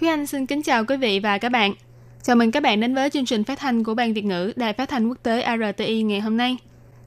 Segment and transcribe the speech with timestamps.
[0.00, 1.74] Thúy Anh xin kính chào quý vị và các bạn.
[2.22, 4.72] Chào mừng các bạn đến với chương trình phát thanh của Ban Việt ngữ Đài
[4.72, 6.56] Phát thanh Quốc tế RTI ngày hôm nay.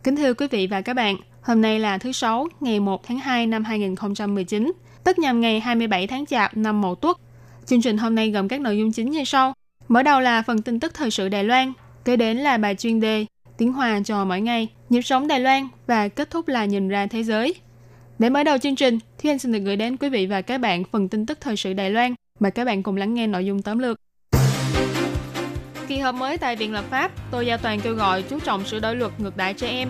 [0.04, 3.20] Kính thưa quý vị và các bạn, hôm nay là thứ Sáu, ngày 1 tháng
[3.20, 4.72] 2 năm 2019,
[5.04, 7.18] tức nhằm ngày 27 tháng Chạp năm Mậu Tuất.
[7.66, 9.54] Chương trình hôm nay gồm các nội dung chính như sau.
[9.88, 11.74] Mở đầu là phần tin tức thời sự Đài Loan,
[12.06, 13.26] kế đến là bài chuyên đề
[13.58, 17.08] Tiếng Hòa cho mỗi ngày, nhịp sống Đài Loan và kết thúc là nhìn ra
[17.08, 17.56] thế giới.
[18.20, 20.58] Để mở đầu chương trình, Thúy Anh xin được gửi đến quý vị và các
[20.58, 22.14] bạn phần tin tức thời sự Đài Loan.
[22.40, 23.98] Mời các bạn cùng lắng nghe nội dung tóm lược.
[25.88, 28.80] Kỳ họp mới tại Viện Lập pháp, Tô Gia Toàn kêu gọi chú trọng sửa
[28.80, 29.90] đổi luật ngược đãi trẻ em.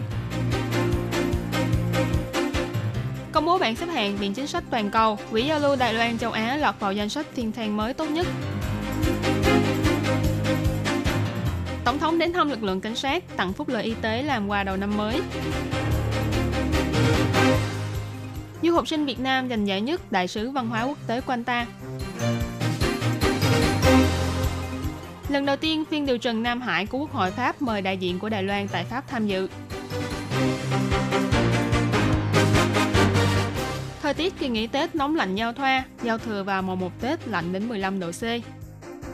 [3.32, 6.18] Công bố bảng xếp hạng Viện Chính sách Toàn cầu, Quỹ giao lưu Đài Loan
[6.18, 8.28] châu Á lọt vào danh sách thiên thang mới tốt nhất.
[11.86, 14.64] Tổng thống đến thăm lực lượng cảnh sát, tặng phúc lợi y tế làm quà
[14.64, 15.22] đầu năm mới.
[18.64, 21.66] Du học sinh Việt Nam giành giải nhất Đại sứ Văn hóa Quốc tế Quanta.
[25.30, 28.20] Lần đầu tiên, phiên điều trần Nam Hải của Quốc hội Pháp mời đại diện
[28.20, 29.48] của Đài Loan tại Pháp tham dự.
[34.02, 37.28] Thời tiết kỳ nghỉ Tết nóng lạnh giao thoa, giao thừa vào mùa 1 Tết
[37.28, 38.24] lạnh đến 15 độ C.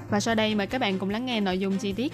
[0.10, 2.14] Và sau đây mời các bạn cùng lắng nghe nội dung chi tiết.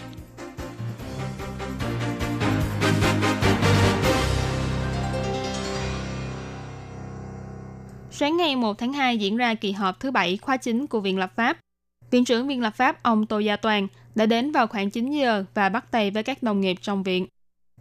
[8.14, 11.18] Sáng ngày 1 tháng 2 diễn ra kỳ họp thứ bảy khóa chính của Viện
[11.18, 11.58] Lập pháp.
[12.12, 15.46] Viện trưởng Viện Lập pháp ông Tô Gia Toàn đã đến vào khoảng 9 giờ
[15.54, 17.28] và bắt tay với các đồng nghiệp trong viện.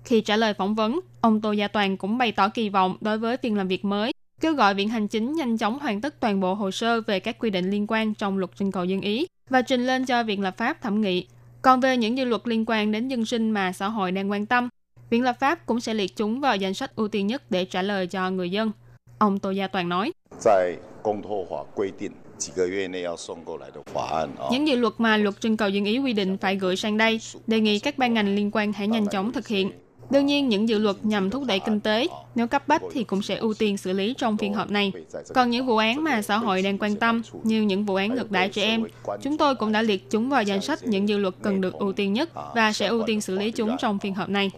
[0.05, 3.19] Khi trả lời phỏng vấn, ông Tô Gia Toàn cũng bày tỏ kỳ vọng đối
[3.19, 6.41] với phiên làm việc mới, kêu gọi Viện Hành Chính nhanh chóng hoàn tất toàn
[6.41, 9.27] bộ hồ sơ về các quy định liên quan trong luật trưng cầu dân ý
[9.49, 11.27] và trình lên cho Viện Lập pháp thẩm nghị.
[11.63, 14.47] Còn về những dự luật liên quan đến dân sinh mà xã hội đang quan
[14.47, 14.69] tâm,
[15.11, 17.83] Viện Lập pháp cũng sẽ liệt chúng vào danh sách ưu tiên nhất để trả
[17.83, 18.73] lời cho người dân.
[19.19, 20.13] Ông Tô Gia Toàn nói.
[20.46, 24.48] 在公托法规定几个月内要送过来的法案啊。
[24.52, 27.20] Những dự luật mà luật trưng cầu dân ý quy định phải gửi sang đây,
[27.48, 29.72] đề nghị các ban ngành liên quan hãy nhanh chóng thực hiện.
[30.10, 33.22] Đương nhiên, những dự luật nhằm thúc đẩy kinh tế, nếu cấp bách thì cũng
[33.22, 34.92] sẽ ưu tiên xử lý trong phiên họp này.
[35.34, 38.32] Còn những vụ án mà xã hội đang quan tâm, như những vụ án ngược
[38.32, 38.84] đãi trẻ em,
[39.22, 41.94] chúng tôi cũng đã liệt chúng vào danh sách những dự luật cần được ưu
[41.94, 44.52] tiên nhất và sẽ ưu tiên xử lý chúng trong phiên họp này.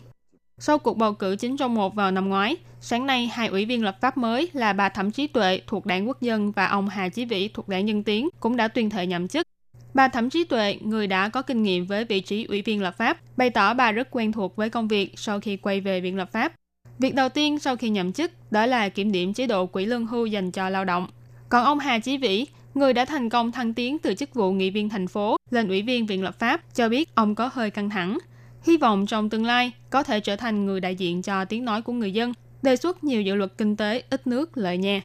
[0.64, 3.84] Sau cuộc bầu cử 9 trong 1 vào năm ngoái, sáng nay hai ủy viên
[3.84, 7.08] lập pháp mới là bà Thẩm Trí Tuệ thuộc Đảng Quốc dân và ông Hà
[7.08, 9.46] Chí Vĩ thuộc Đảng Nhân Tiến cũng đã tuyên thệ nhậm chức.
[9.94, 12.94] Bà Thẩm Trí Tuệ, người đã có kinh nghiệm với vị trí ủy viên lập
[12.98, 16.16] pháp, bày tỏ bà rất quen thuộc với công việc sau khi quay về Viện
[16.16, 16.52] lập pháp.
[16.98, 20.06] Việc đầu tiên sau khi nhậm chức đó là kiểm điểm chế độ quỹ lương
[20.06, 21.06] hưu dành cho lao động.
[21.48, 24.70] Còn ông Hà Chí Vĩ, người đã thành công thăng tiến từ chức vụ nghị
[24.70, 27.90] viên thành phố lên ủy viên Viện lập pháp, cho biết ông có hơi căng
[27.90, 28.18] thẳng.
[28.66, 31.82] Hy vọng trong tương lai có thể trở thành người đại diện cho tiếng nói
[31.82, 35.02] của người dân, đề xuất nhiều dự luật kinh tế ít nước lợi nhà.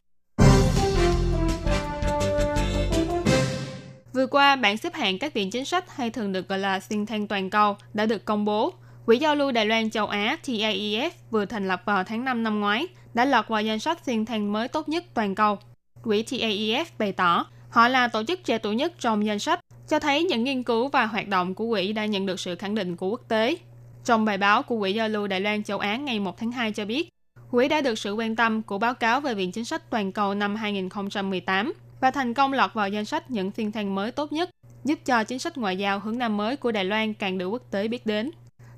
[4.12, 7.06] Vừa qua, bảng xếp hạng các viện chính sách hay thường được gọi là sinh
[7.06, 8.72] thang toàn cầu đã được công bố.
[9.06, 12.60] Quỹ giao lưu Đài Loan châu Á TAEF vừa thành lập vào tháng 5 năm
[12.60, 15.58] ngoái đã lọt vào danh sách sinh thang mới tốt nhất toàn cầu.
[16.02, 19.98] Quỹ TAEF bày tỏ họ là tổ chức trẻ tuổi nhất trong danh sách, cho
[19.98, 22.96] thấy những nghiên cứu và hoạt động của quỹ đã nhận được sự khẳng định
[22.96, 23.56] của quốc tế.
[24.04, 26.72] Trong bài báo của Quỹ giao lưu Đài Loan châu Á ngày 1 tháng 2
[26.72, 27.08] cho biết,
[27.50, 30.34] quỹ đã được sự quan tâm của báo cáo về Viện Chính sách Toàn cầu
[30.34, 34.50] năm 2018 và thành công lọt vào danh sách những thiên thần mới tốt nhất,
[34.84, 37.62] giúp cho chính sách ngoại giao hướng Nam mới của Đài Loan càng được quốc
[37.70, 38.30] tế biết đến.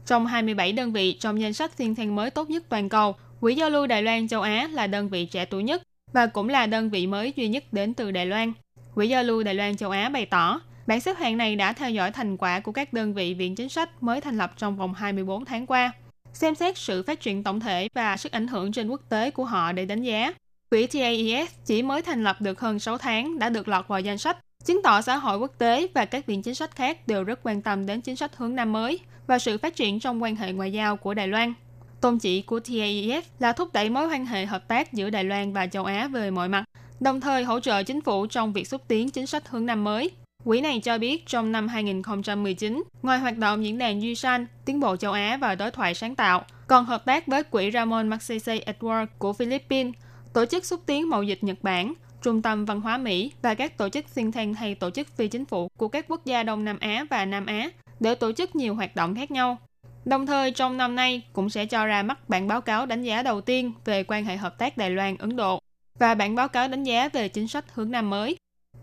[0.06, 3.54] Trong 27 đơn vị trong danh sách thiên thần mới tốt nhất toàn cầu, Quỹ
[3.54, 5.82] giao lưu Đài Loan châu Á là đơn vị trẻ tuổi nhất
[6.12, 8.52] và cũng là đơn vị mới duy nhất đến từ Đài Loan.
[8.94, 11.90] Quỹ giao lưu Đài Loan châu Á bày tỏ, Bảng xếp hạng này đã theo
[11.90, 14.94] dõi thành quả của các đơn vị viện chính sách mới thành lập trong vòng
[14.94, 15.92] 24 tháng qua,
[16.32, 19.44] xem xét sự phát triển tổng thể và sức ảnh hưởng trên quốc tế của
[19.44, 20.32] họ để đánh giá.
[20.70, 24.18] Quỹ TAES chỉ mới thành lập được hơn 6 tháng đã được lọt vào danh
[24.18, 27.40] sách, chứng tỏ xã hội quốc tế và các viện chính sách khác đều rất
[27.42, 30.52] quan tâm đến chính sách hướng Nam mới và sự phát triển trong quan hệ
[30.52, 31.54] ngoại giao của Đài Loan.
[32.00, 35.52] Tôn chỉ của TAES là thúc đẩy mối quan hệ hợp tác giữa Đài Loan
[35.52, 36.64] và châu Á về mọi mặt,
[37.00, 40.10] đồng thời hỗ trợ chính phủ trong việc xúc tiến chính sách hướng Nam mới.
[40.44, 44.80] Quỹ này cho biết trong năm 2019, ngoài hoạt động diễn đàn Duy San, tiến
[44.80, 48.62] bộ châu Á và đối thoại sáng tạo, còn hợp tác với quỹ Ramon Magsaysay
[48.66, 49.94] Edward của Philippines,
[50.32, 53.78] tổ chức xúc tiến mậu dịch Nhật Bản, Trung tâm Văn hóa Mỹ và các
[53.78, 56.64] tổ chức think tank hay tổ chức phi chính phủ của các quốc gia Đông
[56.64, 57.70] Nam Á và Nam Á
[58.00, 59.56] để tổ chức nhiều hoạt động khác nhau.
[60.04, 63.22] Đồng thời trong năm nay cũng sẽ cho ra mắt bản báo cáo đánh giá
[63.22, 65.60] đầu tiên về quan hệ hợp tác Đài Loan-Ấn Độ
[65.98, 68.36] và bản báo cáo đánh giá về chính sách hướng Nam mới.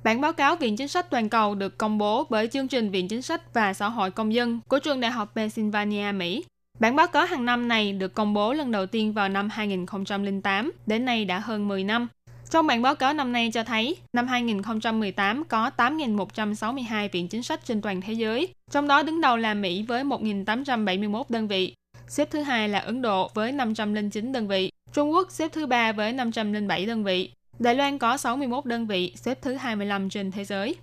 [0.04, 3.08] Bản báo cáo Viện Chính sách Toàn cầu được công bố bởi chương trình Viện
[3.08, 6.44] Chính sách và Xã hội Công dân của trường Đại học Pennsylvania, Mỹ.
[6.80, 10.72] Bản báo cáo hàng năm này được công bố lần đầu tiên vào năm 2008,
[10.86, 12.08] đến nay đã hơn 10 năm.
[12.50, 17.66] Trong bản báo cáo năm nay cho thấy, năm 2018 có 8.162 viện chính sách
[17.66, 21.74] trên toàn thế giới, trong đó đứng đầu là Mỹ với 1.871 đơn vị,
[22.08, 25.92] xếp thứ hai là Ấn Độ với 509 đơn vị, Trung Quốc xếp thứ ba
[25.92, 30.44] với 507 đơn vị, Đài Loan có 61 đơn vị, xếp thứ 25 trên thế
[30.44, 30.75] giới.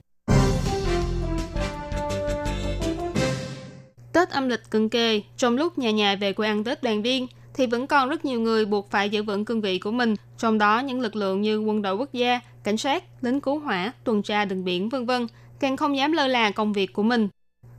[4.12, 7.26] Tết âm lịch cận kề, trong lúc nhà nhà về quê ăn Tết đoàn viên,
[7.54, 10.58] thì vẫn còn rất nhiều người buộc phải giữ vững cương vị của mình, trong
[10.58, 14.22] đó những lực lượng như quân đội quốc gia, cảnh sát, lính cứu hỏa, tuần
[14.22, 15.26] tra đường biển vân vân
[15.60, 17.28] càng không dám lơ là công việc của mình.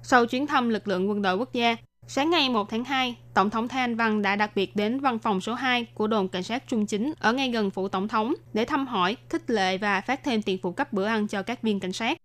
[0.04, 1.76] Sau chuyến thăm lực lượng quân đội quốc gia,
[2.08, 5.42] sáng ngày 1 tháng 2, Tổng thống Thanh Văn đã đặc biệt đến văn phòng
[5.42, 8.66] số 2 của đồn cảnh sát trung chính ở ngay gần phủ tổng thống để
[8.66, 11.80] thăm hỏi, khích lệ và phát thêm tiền phụ cấp bữa ăn cho các viên
[11.80, 12.18] cảnh sát.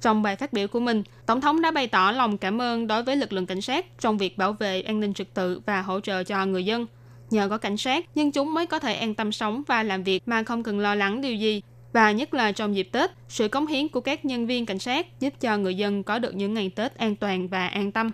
[0.00, 3.02] Trong bài phát biểu của mình, Tổng thống đã bày tỏ lòng cảm ơn đối
[3.02, 6.00] với lực lượng cảnh sát trong việc bảo vệ an ninh trật tự và hỗ
[6.00, 6.86] trợ cho người dân.
[7.30, 10.22] Nhờ có cảnh sát, nhưng chúng mới có thể an tâm sống và làm việc
[10.26, 11.62] mà không cần lo lắng điều gì.
[11.92, 15.20] Và nhất là trong dịp Tết, sự cống hiến của các nhân viên cảnh sát
[15.20, 18.10] giúp cho người dân có được những ngày Tết an toàn và an tâm.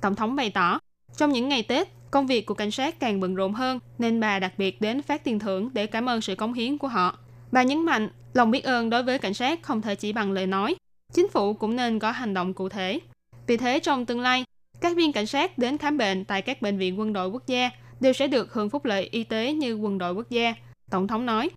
[0.00, 0.78] Tổng thống bày tỏ,
[1.16, 4.38] trong những ngày Tết, công việc của cảnh sát càng bận rộn hơn nên bà
[4.38, 7.18] đặc biệt đến phát tiền thưởng để cảm ơn sự cống hiến của họ.
[7.52, 10.46] Bà nhấn mạnh, lòng biết ơn đối với cảnh sát không thể chỉ bằng lời
[10.46, 10.74] nói,
[11.12, 13.00] chính phủ cũng nên có hành động cụ thể.
[13.46, 14.44] Vì thế trong tương lai,
[14.80, 17.70] các viên cảnh sát đến khám bệnh tại các bệnh viện quân đội quốc gia
[18.00, 20.54] đều sẽ được hưởng phúc lợi y tế như quân đội quốc gia.
[20.90, 21.50] Tổng thống nói.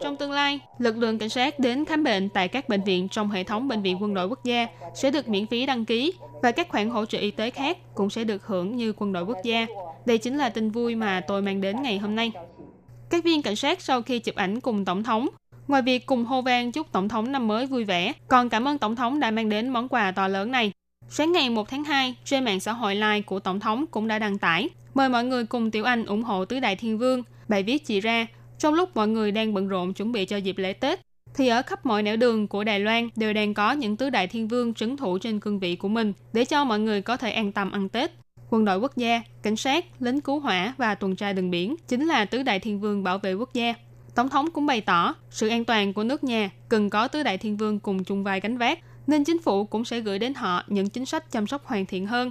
[0.00, 3.30] Trong tương lai, lực lượng cảnh sát đến khám bệnh tại các bệnh viện trong
[3.30, 6.12] hệ thống bệnh viện quân đội quốc gia sẽ được miễn phí đăng ký
[6.42, 9.22] và các khoản hỗ trợ y tế khác cũng sẽ được hưởng như quân đội
[9.24, 9.66] quốc gia.
[10.06, 12.32] Đây chính là tin vui mà tôi mang đến ngày hôm nay.
[13.10, 15.28] Các viên cảnh sát sau khi chụp ảnh cùng Tổng thống
[15.70, 18.78] Ngoài việc cùng hô vang chúc Tổng thống năm mới vui vẻ, còn cảm ơn
[18.78, 20.72] Tổng thống đã mang đến món quà to lớn này.
[21.08, 24.18] Sáng ngày 1 tháng 2, trên mạng xã hội live của Tổng thống cũng đã
[24.18, 27.22] đăng tải, mời mọi người cùng Tiểu Anh ủng hộ Tứ Đại Thiên Vương.
[27.48, 28.26] Bài viết chỉ ra,
[28.60, 31.00] trong lúc mọi người đang bận rộn chuẩn bị cho dịp lễ Tết,
[31.34, 34.26] thì ở khắp mọi nẻo đường của Đài Loan đều đang có những tứ đại
[34.26, 37.30] thiên vương trấn thủ trên cương vị của mình để cho mọi người có thể
[37.30, 38.10] an tâm ăn Tết.
[38.50, 42.06] Quân đội quốc gia, cảnh sát, lính cứu hỏa và tuần tra đường biển chính
[42.06, 43.74] là tứ đại thiên vương bảo vệ quốc gia.
[44.14, 47.38] Tổng thống cũng bày tỏ sự an toàn của nước nhà cần có tứ đại
[47.38, 50.62] thiên vương cùng chung vai gánh vác, nên chính phủ cũng sẽ gửi đến họ
[50.66, 52.30] những chính sách chăm sóc hoàn thiện hơn.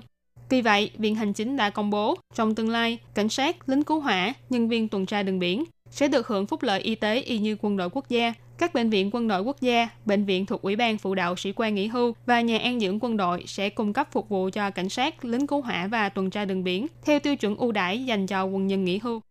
[0.50, 4.00] Vì vậy, Viện Hành Chính đã công bố trong tương lai, cảnh sát, lính cứu
[4.00, 7.38] hỏa, nhân viên tuần tra đường biển sẽ được hưởng phúc lợi y tế y
[7.38, 8.34] như quân đội quốc gia.
[8.58, 11.54] Các bệnh viện quân đội quốc gia, bệnh viện thuộc Ủy ban phụ đạo sĩ
[11.56, 14.70] quan nghỉ hưu và nhà an dưỡng quân đội sẽ cung cấp phục vụ cho
[14.70, 18.06] cảnh sát, lính cứu hỏa và tuần tra đường biển theo tiêu chuẩn ưu đãi
[18.06, 19.22] dành cho quân nhân nghỉ hưu.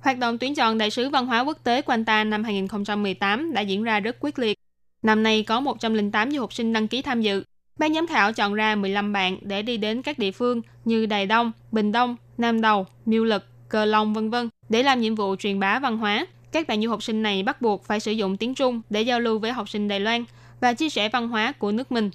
[0.00, 3.82] Hoạt động tuyển chọn đại sứ văn hóa quốc tế Quanta năm 2018 đã diễn
[3.82, 4.58] ra rất quyết liệt.
[5.02, 7.44] Năm nay có 108 du học sinh đăng ký tham dự.
[7.80, 11.26] Ban giám khảo chọn ra 15 bạn để đi đến các địa phương như Đài
[11.26, 15.36] Đông, Bình Đông, Nam Đầu, Miêu Lực, Cờ Long vân vân để làm nhiệm vụ
[15.36, 16.26] truyền bá văn hóa.
[16.52, 19.20] Các bạn du học sinh này bắt buộc phải sử dụng tiếng Trung để giao
[19.20, 20.24] lưu với học sinh Đài Loan
[20.60, 22.10] và chia sẻ văn hóa của nước mình.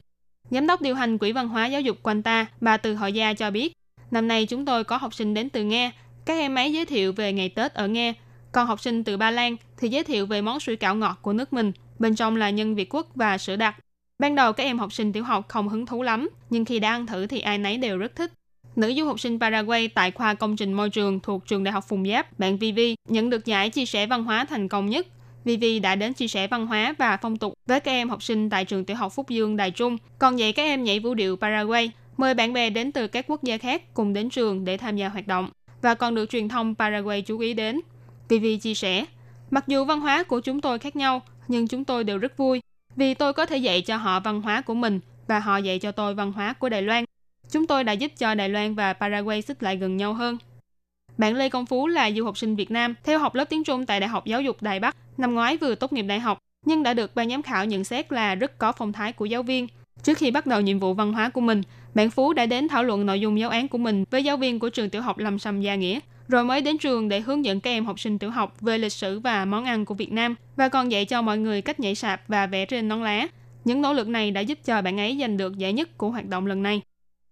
[0.49, 3.51] Giám đốc điều hành Quỹ văn hóa giáo dục Quanta, bà Từ Hội Gia cho
[3.51, 3.73] biết,
[4.11, 5.91] năm nay chúng tôi có học sinh đến từ Nga
[6.25, 8.13] các em ấy giới thiệu về ngày Tết ở Nga,
[8.51, 11.33] còn học sinh từ Ba Lan thì giới thiệu về món sủi cảo ngọt của
[11.33, 13.75] nước mình, bên trong là nhân Việt Quốc và sữa đặc.
[14.19, 16.91] Ban đầu các em học sinh tiểu học không hứng thú lắm, nhưng khi đã
[16.91, 18.31] ăn thử thì ai nấy đều rất thích.
[18.75, 21.83] Nữ du học sinh Paraguay tại khoa công trình môi trường thuộc trường Đại học
[21.87, 25.07] Phùng Giáp, bạn Vivi, nhận được giải chia sẻ văn hóa thành công nhất.
[25.43, 28.49] Vivi đã đến chia sẻ văn hóa và phong tục với các em học sinh
[28.49, 31.35] tại trường tiểu học Phúc Dương Đài Trung, còn dạy các em nhảy vũ điệu
[31.35, 31.91] Paraguay.
[32.17, 35.09] Mời bạn bè đến từ các quốc gia khác cùng đến trường để tham gia
[35.09, 35.49] hoạt động
[35.81, 37.81] và còn được truyền thông Paraguay chú ý đến.
[38.29, 39.05] Vivi chia sẻ,
[39.51, 42.61] mặc dù văn hóa của chúng tôi khác nhau, nhưng chúng tôi đều rất vui
[42.95, 45.91] vì tôi có thể dạy cho họ văn hóa của mình và họ dạy cho
[45.91, 47.05] tôi văn hóa của Đài Loan.
[47.51, 50.37] Chúng tôi đã giúp cho Đài Loan và Paraguay xích lại gần nhau hơn.
[51.17, 53.85] Bạn Lê Công Phú là du học sinh Việt Nam theo học lớp tiếng Trung
[53.85, 56.83] tại Đại học Giáo dục Đài Bắc, năm ngoái vừa tốt nghiệp đại học, nhưng
[56.83, 59.67] đã được ban giám khảo nhận xét là rất có phong thái của giáo viên.
[60.03, 61.61] Trước khi bắt đầu nhiệm vụ văn hóa của mình,
[61.93, 64.59] bạn Phú đã đến thảo luận nội dung giáo án của mình với giáo viên
[64.59, 67.59] của trường tiểu học Lâm Sâm Gia Nghĩa, rồi mới đến trường để hướng dẫn
[67.59, 70.35] các em học sinh tiểu học về lịch sử và món ăn của Việt Nam
[70.55, 73.27] và còn dạy cho mọi người cách nhảy sạp và vẽ trên nón lá.
[73.65, 76.25] Những nỗ lực này đã giúp cho bạn ấy giành được giải nhất của hoạt
[76.25, 76.81] động lần này.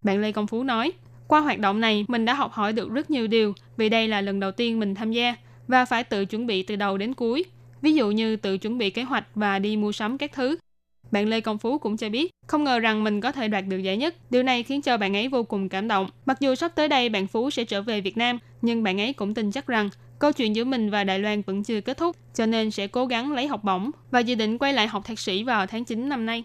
[0.01, 0.91] Bạn Lê Công Phú nói,
[1.27, 4.21] Qua hoạt động này, mình đã học hỏi được rất nhiều điều vì đây là
[4.21, 5.35] lần đầu tiên mình tham gia
[5.67, 7.45] và phải tự chuẩn bị từ đầu đến cuối.
[7.81, 10.57] Ví dụ như tự chuẩn bị kế hoạch và đi mua sắm các thứ.
[11.13, 13.77] Bạn Lê Công Phú cũng cho biết, không ngờ rằng mình có thể đoạt được
[13.77, 14.15] giải nhất.
[14.29, 16.09] Điều này khiến cho bạn ấy vô cùng cảm động.
[16.25, 19.13] Mặc dù sắp tới đây bạn Phú sẽ trở về Việt Nam, nhưng bạn ấy
[19.13, 19.89] cũng tin chắc rằng
[20.19, 23.05] câu chuyện giữa mình và Đài Loan vẫn chưa kết thúc, cho nên sẽ cố
[23.05, 26.09] gắng lấy học bổng và dự định quay lại học thạc sĩ vào tháng 9
[26.09, 26.43] năm nay.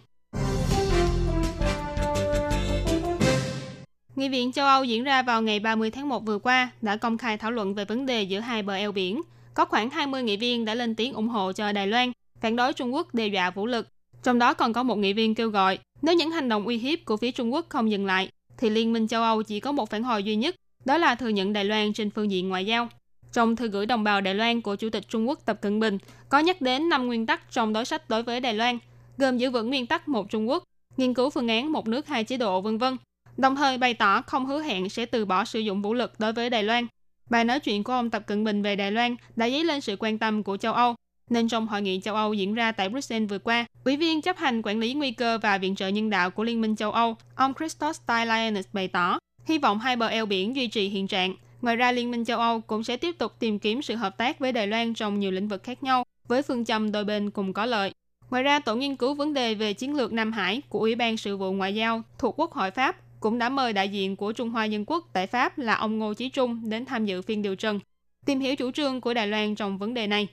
[4.17, 7.19] Nghị viện châu Âu diễn ra vào ngày 30 tháng 1 vừa qua đã công
[7.19, 9.23] khai thảo luận về vấn đề giữa hai bờ eo biển.
[9.55, 12.73] Có khoảng 20 nghị viên đã lên tiếng ủng hộ cho Đài Loan, phản đối
[12.73, 13.89] Trung Quốc đe dọa vũ lực.
[14.23, 16.99] Trong đó còn có một nghị viên kêu gọi, nếu những hành động uy hiếp
[17.05, 19.91] của phía Trung Quốc không dừng lại, thì Liên minh châu Âu chỉ có một
[19.91, 22.89] phản hồi duy nhất, đó là thừa nhận Đài Loan trên phương diện ngoại giao.
[23.33, 25.99] Trong thư gửi đồng bào Đài Loan của Chủ tịch Trung Quốc Tập Cận Bình
[26.29, 28.79] có nhắc đến 5 nguyên tắc trong đối sách đối với Đài Loan,
[29.19, 30.65] gồm giữ vững nguyên tắc một Trung Quốc,
[30.97, 32.97] nghiên cứu phương án một nước hai chế độ vân vân
[33.39, 36.33] đồng thời bày tỏ không hứa hẹn sẽ từ bỏ sử dụng vũ lực đối
[36.33, 36.87] với Đài Loan.
[37.31, 39.97] Bài nói chuyện của ông Tập Cận Bình về Đài Loan đã dấy lên sự
[39.99, 40.95] quan tâm của châu Âu,
[41.31, 44.37] nên trong hội nghị châu Âu diễn ra tại Bruxelles vừa qua, Ủy viên chấp
[44.37, 47.17] hành quản lý nguy cơ và viện trợ nhân đạo của Liên minh châu Âu,
[47.35, 51.35] ông Christos Stylianis bày tỏ, hy vọng hai bờ eo biển duy trì hiện trạng.
[51.63, 54.39] Ngoài ra, Liên minh châu Âu cũng sẽ tiếp tục tìm kiếm sự hợp tác
[54.39, 57.53] với Đài Loan trong nhiều lĩnh vực khác nhau, với phương châm đôi bên cùng
[57.53, 57.93] có lợi.
[58.31, 61.17] Ngoài ra, Tổ nghiên cứu vấn đề về chiến lược Nam Hải của Ủy ban
[61.17, 64.51] sự vụ ngoại giao thuộc Quốc hội Pháp cũng đã mời đại diện của Trung
[64.51, 67.55] Hoa Dân Quốc tại Pháp là ông Ngô Chí Trung đến tham dự phiên điều
[67.55, 67.81] trần,
[68.27, 70.29] tìm hiểu chủ trương của Đài Loan trong vấn đề này.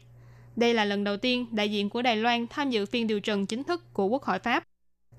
[0.56, 3.46] Đây là lần đầu tiên đại diện của Đài Loan tham dự phiên điều trần
[3.46, 4.64] chính thức của Quốc hội Pháp.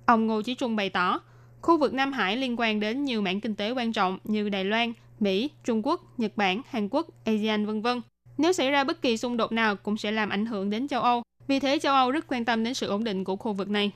[0.06, 1.20] Ông Ngô Chí Trung bày tỏ,
[1.62, 4.64] khu vực Nam Hải liên quan đến nhiều mảng kinh tế quan trọng như Đài
[4.64, 8.02] Loan, Mỹ, Trung Quốc, Nhật Bản, Hàn Quốc, ASEAN vân vân.
[8.38, 11.02] Nếu xảy ra bất kỳ xung đột nào cũng sẽ làm ảnh hưởng đến châu
[11.02, 11.22] Âu.
[11.48, 13.90] Vì thế châu Âu rất quan tâm đến sự ổn định của khu vực này.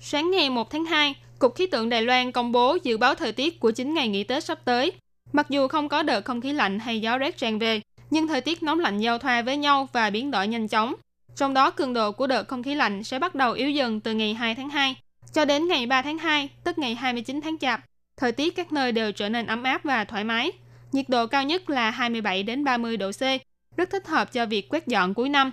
[0.00, 3.32] Sáng ngày 1 tháng 2, Cục Khí tượng Đài Loan công bố dự báo thời
[3.32, 4.92] tiết của 9 ngày nghỉ Tết sắp tới.
[5.32, 8.40] Mặc dù không có đợt không khí lạnh hay gió rét tràn về, nhưng thời
[8.40, 10.94] tiết nóng lạnh giao thoa với nhau và biến đổi nhanh chóng.
[11.36, 14.12] Trong đó cường độ của đợt không khí lạnh sẽ bắt đầu yếu dần từ
[14.12, 14.96] ngày 2 tháng 2
[15.32, 17.80] cho đến ngày 3 tháng 2, tức ngày 29 tháng Chạp.
[18.16, 20.52] Thời tiết các nơi đều trở nên ấm áp và thoải mái.
[20.92, 23.22] Nhiệt độ cao nhất là 27 đến 30 độ C,
[23.76, 25.52] rất thích hợp cho việc quét dọn cuối năm.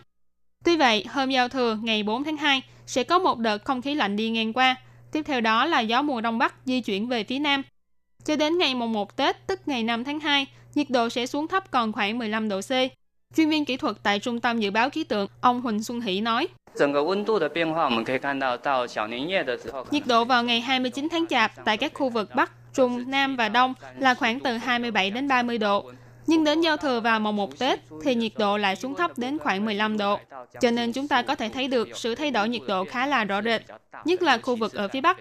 [0.66, 3.96] Tuy vậy, hôm giao thừa ngày 4 tháng 2 sẽ có một đợt không khí
[3.96, 4.76] lạnh đi ngang qua.
[5.12, 7.64] Tiếp theo đó là gió mùa đông bắc di chuyển về phía nam.
[8.28, 11.48] Cho đến ngày mùng 1 Tết, tức ngày 5 tháng 2, nhiệt độ sẽ xuống
[11.48, 12.72] thấp còn khoảng 15 độ C.
[13.36, 16.22] Chuyên viên kỹ thuật tại Trung tâm Dự báo Khí tượng, ông Huỳnh Xuân Hỷ
[16.22, 16.48] nói.
[19.92, 23.50] Nhiệt độ vào ngày 29 tháng Chạp tại các khu vực Bắc, Trung, Nam và
[23.50, 25.92] Đông là khoảng từ 27 đến 30 độ.
[26.28, 29.38] Nhưng đến giao thừa vào mùng 1 Tết thì nhiệt độ lại xuống thấp đến
[29.38, 30.20] khoảng 15 độ.
[30.62, 33.24] Cho nên chúng ta có thể thấy được sự thay đổi nhiệt độ khá là
[33.24, 33.62] rõ rệt,
[34.06, 35.18] nhất là khu vực ở phía Bắc.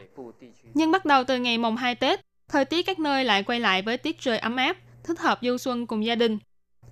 [0.74, 3.82] Nhưng bắt đầu từ ngày mùng 2 Tết, thời tiết các nơi lại quay lại
[3.82, 6.38] với tiết trời ấm áp, thích hợp du xuân cùng gia đình.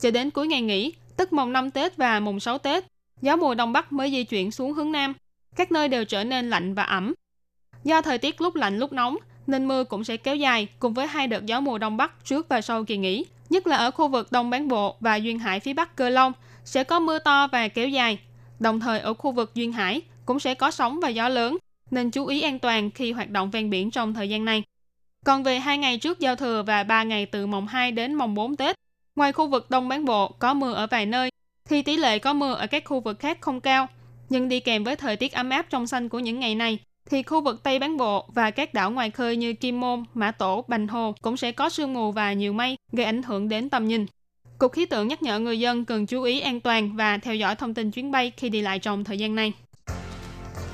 [0.00, 2.84] Cho đến cuối ngày nghỉ, tức mùng 5 Tết và mùng 6 Tết,
[3.22, 5.14] gió mùa đông bắc mới di chuyển xuống hướng nam.
[5.56, 7.14] Các nơi đều trở nên lạnh và ẩm.
[7.84, 11.06] Do thời tiết lúc lạnh lúc nóng, nên mưa cũng sẽ kéo dài cùng với
[11.06, 14.08] hai đợt gió mùa đông bắc trước và sau kỳ nghỉ nhất là ở khu
[14.08, 16.32] vực Đông Bán Bộ và Duyên Hải phía Bắc Cơ Long,
[16.64, 18.18] sẽ có mưa to và kéo dài.
[18.58, 21.56] Đồng thời ở khu vực Duyên Hải cũng sẽ có sóng và gió lớn,
[21.90, 24.62] nên chú ý an toàn khi hoạt động ven biển trong thời gian này.
[25.24, 28.34] Còn về hai ngày trước giao thừa và ba ngày từ mùng 2 đến mùng
[28.34, 28.76] 4 Tết,
[29.16, 31.30] ngoài khu vực Đông Bán Bộ có mưa ở vài nơi,
[31.68, 33.86] thì tỷ lệ có mưa ở các khu vực khác không cao.
[34.28, 36.78] Nhưng đi kèm với thời tiết ấm áp trong xanh của những ngày này,
[37.10, 40.30] thì khu vực Tây Bán Bộ và các đảo ngoài khơi như Kim Môn, Mã
[40.30, 43.68] Tổ, Bành Hồ cũng sẽ có sương mù và nhiều mây gây ảnh hưởng đến
[43.68, 44.06] tầm nhìn.
[44.58, 47.54] Cục khí tượng nhắc nhở người dân cần chú ý an toàn và theo dõi
[47.56, 49.52] thông tin chuyến bay khi đi lại trong thời gian này.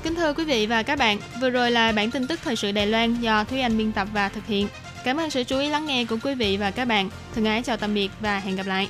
[0.03, 2.71] Kính thưa quý vị và các bạn, vừa rồi là bản tin tức thời sự
[2.71, 4.67] Đài Loan do Thúy Anh biên tập và thực hiện.
[5.03, 7.09] Cảm ơn sự chú ý lắng nghe của quý vị và các bạn.
[7.35, 8.89] Thân ái chào tạm biệt và hẹn gặp lại.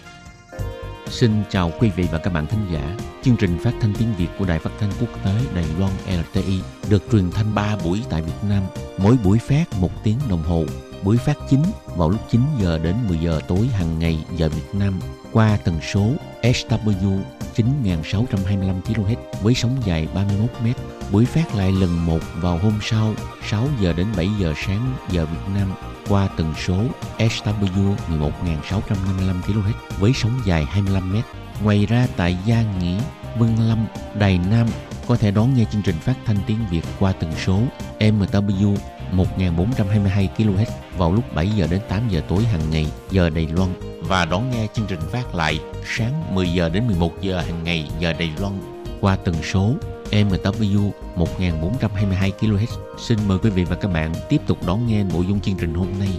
[1.08, 2.96] Xin chào quý vị và các bạn thính giả.
[3.24, 6.60] Chương trình phát thanh tiếng Việt của Đài Phát thanh Quốc tế Đài Loan LTI
[6.90, 8.64] được truyền thanh 3 buổi tại Việt Nam,
[8.98, 10.66] mỗi buổi phát 1 tiếng đồng hồ.
[11.04, 11.64] Buổi phát chính
[11.96, 15.00] vào lúc 9 giờ đến 10 giờ tối hàng ngày giờ Việt Nam
[15.34, 16.08] qua tần số
[16.42, 17.20] SW
[17.56, 20.68] 9625 kHz với sóng dài 31 m.
[21.12, 23.14] Buổi phát lại lần một vào hôm sau
[23.50, 25.74] 6 giờ đến 7 giờ sáng giờ Việt Nam
[26.10, 26.78] qua tần số
[27.18, 31.16] SW 11655 kHz với sóng dài 25 m.
[31.64, 33.00] Ngoài ra tại Gia Nghĩa,
[33.38, 33.86] Vân Lâm,
[34.16, 34.68] Đài Nam
[35.08, 37.60] có thể đón nghe chương trình phát thanh tiếng Việt qua tần số
[38.00, 38.76] MW
[39.12, 40.66] 1422 kHz
[40.98, 44.52] vào lúc 7 giờ đến 8 giờ tối hàng ngày giờ Đài Loan và đón
[44.52, 48.32] nghe chương trình phát lại sáng 10 giờ đến 11 giờ hàng ngày giờ Đài
[48.40, 48.54] Loan
[49.02, 49.74] qua tần số
[50.12, 52.98] MW 1422 kHz.
[52.98, 55.74] Xin mời quý vị và các bạn tiếp tục đón nghe nội dung chương trình
[55.74, 56.10] hôm nay.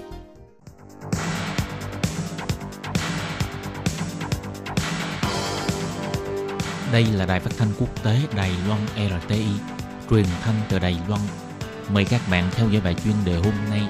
[6.93, 9.47] Đây là đài phát thanh quốc tế Đài Loan RTI,
[10.11, 11.21] truyền thanh từ Đài Loan.
[11.93, 13.81] Mời các bạn theo dõi bài chuyên đề hôm nay.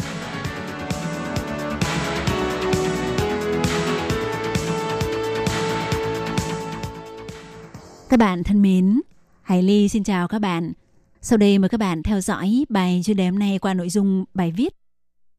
[8.12, 9.00] Các bạn thân mến,
[9.42, 10.72] Hải Ly xin chào các bạn.
[11.20, 14.24] Sau đây mời các bạn theo dõi bài chuyên đề hôm nay qua nội dung
[14.34, 14.74] bài viết.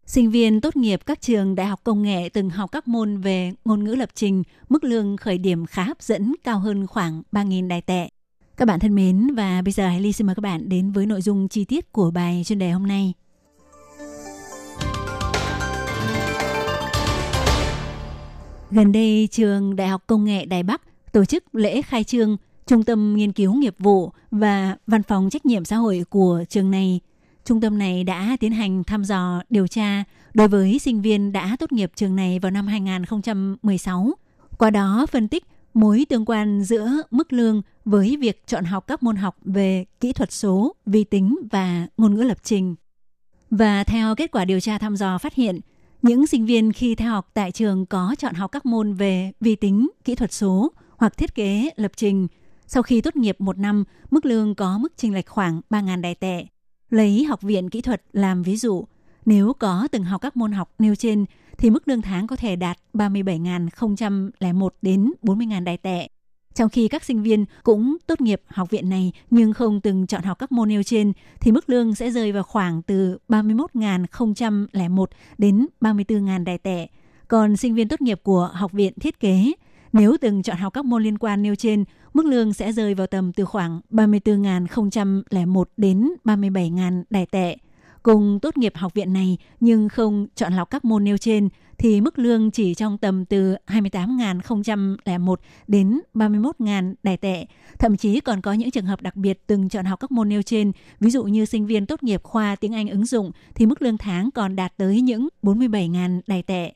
[0.05, 3.53] Sinh viên tốt nghiệp các trường đại học công nghệ từng học các môn về
[3.65, 7.67] ngôn ngữ lập trình, mức lương khởi điểm khá hấp dẫn, cao hơn khoảng 3.000
[7.67, 8.09] đài tệ.
[8.57, 11.05] Các bạn thân mến, và bây giờ Hải Ly xin mời các bạn đến với
[11.05, 13.13] nội dung chi tiết của bài chuyên đề hôm nay.
[18.71, 22.83] Gần đây, trường Đại học Công nghệ Đài Bắc tổ chức lễ khai trương Trung
[22.83, 26.99] tâm Nghiên cứu Nghiệp vụ và Văn phòng Trách nhiệm xã hội của trường này.
[27.45, 30.03] Trung tâm này đã tiến hành thăm dò điều tra
[30.33, 34.11] đối với sinh viên đã tốt nghiệp trường này vào năm 2016.
[34.57, 35.43] Qua đó phân tích
[35.73, 40.13] mối tương quan giữa mức lương với việc chọn học các môn học về kỹ
[40.13, 42.75] thuật số, vi tính và ngôn ngữ lập trình.
[43.49, 45.59] Và theo kết quả điều tra thăm dò phát hiện,
[46.01, 49.55] những sinh viên khi theo học tại trường có chọn học các môn về vi
[49.55, 52.27] tính, kỹ thuật số hoặc thiết kế lập trình–
[52.73, 56.15] sau khi tốt nghiệp một năm, mức lương có mức chênh lệch khoảng 3.000 đài
[56.15, 56.45] tệ.
[56.89, 58.85] Lấy học viện kỹ thuật làm ví dụ,
[59.25, 61.25] nếu có từng học các môn học nêu trên
[61.57, 66.07] thì mức lương tháng có thể đạt 37.001 đến 40.000 đài tệ.
[66.53, 70.23] Trong khi các sinh viên cũng tốt nghiệp học viện này nhưng không từng chọn
[70.23, 75.05] học các môn nêu trên thì mức lương sẽ rơi vào khoảng từ 31.001
[75.37, 76.87] đến 34.000 đài tệ.
[77.27, 79.53] Còn sinh viên tốt nghiệp của học viện thiết kế
[79.93, 83.07] nếu từng chọn học các môn liên quan nêu trên, mức lương sẽ rơi vào
[83.07, 87.57] tầm từ khoảng 34.001 đến 37.000 đài tệ.
[88.03, 92.01] Cùng tốt nghiệp học viện này nhưng không chọn lọc các môn nêu trên thì
[92.01, 95.35] mức lương chỉ trong tầm từ 28.001
[95.67, 97.45] đến 31.000 đài tệ.
[97.79, 100.41] Thậm chí còn có những trường hợp đặc biệt từng chọn học các môn nêu
[100.41, 103.81] trên, ví dụ như sinh viên tốt nghiệp khoa tiếng Anh ứng dụng thì mức
[103.81, 106.73] lương tháng còn đạt tới những 47.000 đài tệ.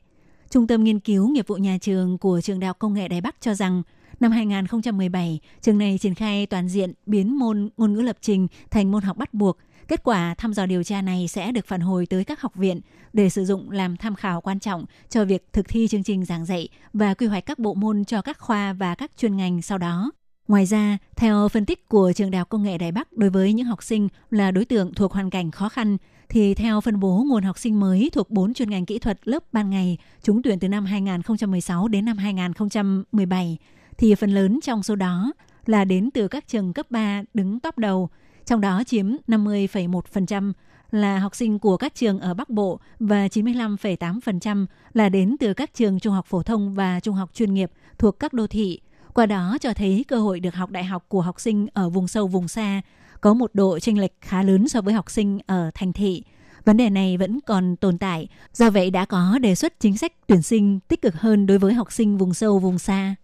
[0.50, 3.20] Trung tâm Nghiên cứu Nghiệp vụ Nhà trường của Trường Đại học Công nghệ Đài
[3.20, 3.82] Bắc cho rằng
[4.20, 8.90] năm 2017, trường này triển khai toàn diện biến môn ngôn ngữ lập trình thành
[8.90, 9.58] môn học bắt buộc.
[9.88, 12.80] Kết quả thăm dò điều tra này sẽ được phản hồi tới các học viện
[13.12, 16.46] để sử dụng làm tham khảo quan trọng cho việc thực thi chương trình giảng
[16.46, 19.78] dạy và quy hoạch các bộ môn cho các khoa và các chuyên ngành sau
[19.78, 20.10] đó.
[20.48, 23.52] Ngoài ra, theo phân tích của Trường Đại học Công nghệ Đài Bắc đối với
[23.52, 25.96] những học sinh là đối tượng thuộc hoàn cảnh khó khăn,
[26.28, 29.52] thì theo phân bố nguồn học sinh mới thuộc 4 chuyên ngành kỹ thuật lớp
[29.52, 33.58] ban ngày trúng tuyển từ năm 2016 đến năm 2017,
[33.98, 35.32] thì phần lớn trong số đó
[35.66, 38.08] là đến từ các trường cấp 3 đứng top đầu,
[38.46, 40.52] trong đó chiếm 50,1%
[40.90, 45.74] là học sinh của các trường ở Bắc Bộ và 95,8% là đến từ các
[45.74, 48.80] trường trung học phổ thông và trung học chuyên nghiệp thuộc các đô thị.
[49.14, 52.08] Qua đó cho thấy cơ hội được học đại học của học sinh ở vùng
[52.08, 52.82] sâu vùng xa
[53.20, 56.22] có một độ chênh lệch khá lớn so với học sinh ở thành thị.
[56.64, 60.12] Vấn đề này vẫn còn tồn tại, do vậy đã có đề xuất chính sách
[60.26, 63.14] tuyển sinh tích cực hơn đối với học sinh vùng sâu vùng xa.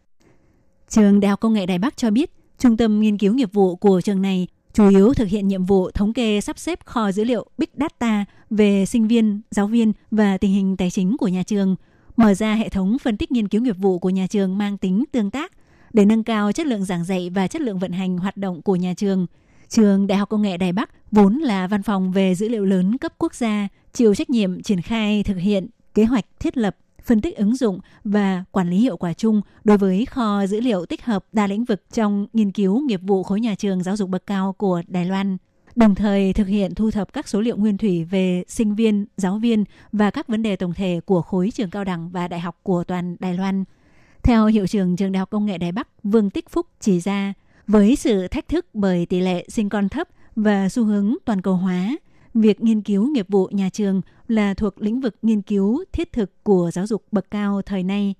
[0.88, 3.76] Trường Đại học Công nghệ Đài Bắc cho biết, trung tâm nghiên cứu nghiệp vụ
[3.76, 7.24] của trường này chủ yếu thực hiện nhiệm vụ thống kê sắp xếp kho dữ
[7.24, 11.42] liệu Big Data về sinh viên, giáo viên và tình hình tài chính của nhà
[11.42, 11.76] trường,
[12.16, 15.04] mở ra hệ thống phân tích nghiên cứu nghiệp vụ của nhà trường mang tính
[15.12, 15.52] tương tác
[15.92, 18.76] để nâng cao chất lượng giảng dạy và chất lượng vận hành hoạt động của
[18.76, 19.26] nhà trường–
[19.74, 22.98] Trường Đại học Công nghệ Đài Bắc vốn là văn phòng về dữ liệu lớn
[22.98, 27.20] cấp quốc gia, chịu trách nhiệm triển khai thực hiện kế hoạch thiết lập, phân
[27.20, 31.04] tích ứng dụng và quản lý hiệu quả chung đối với kho dữ liệu tích
[31.04, 34.26] hợp đa lĩnh vực trong nghiên cứu nghiệp vụ khối nhà trường giáo dục bậc
[34.26, 35.36] cao của Đài Loan
[35.76, 39.38] đồng thời thực hiện thu thập các số liệu nguyên thủy về sinh viên, giáo
[39.38, 42.60] viên và các vấn đề tổng thể của khối trường cao đẳng và đại học
[42.62, 43.64] của toàn Đài Loan.
[44.22, 47.34] Theo hiệu trưởng trường Đại học Công nghệ Đài Bắc Vương Tích Phúc chỉ ra,
[47.66, 51.56] với sự thách thức bởi tỷ lệ sinh con thấp và xu hướng toàn cầu
[51.56, 51.96] hóa,
[52.34, 56.44] việc nghiên cứu nghiệp vụ nhà trường là thuộc lĩnh vực nghiên cứu thiết thực
[56.44, 58.14] của giáo dục bậc cao thời nay.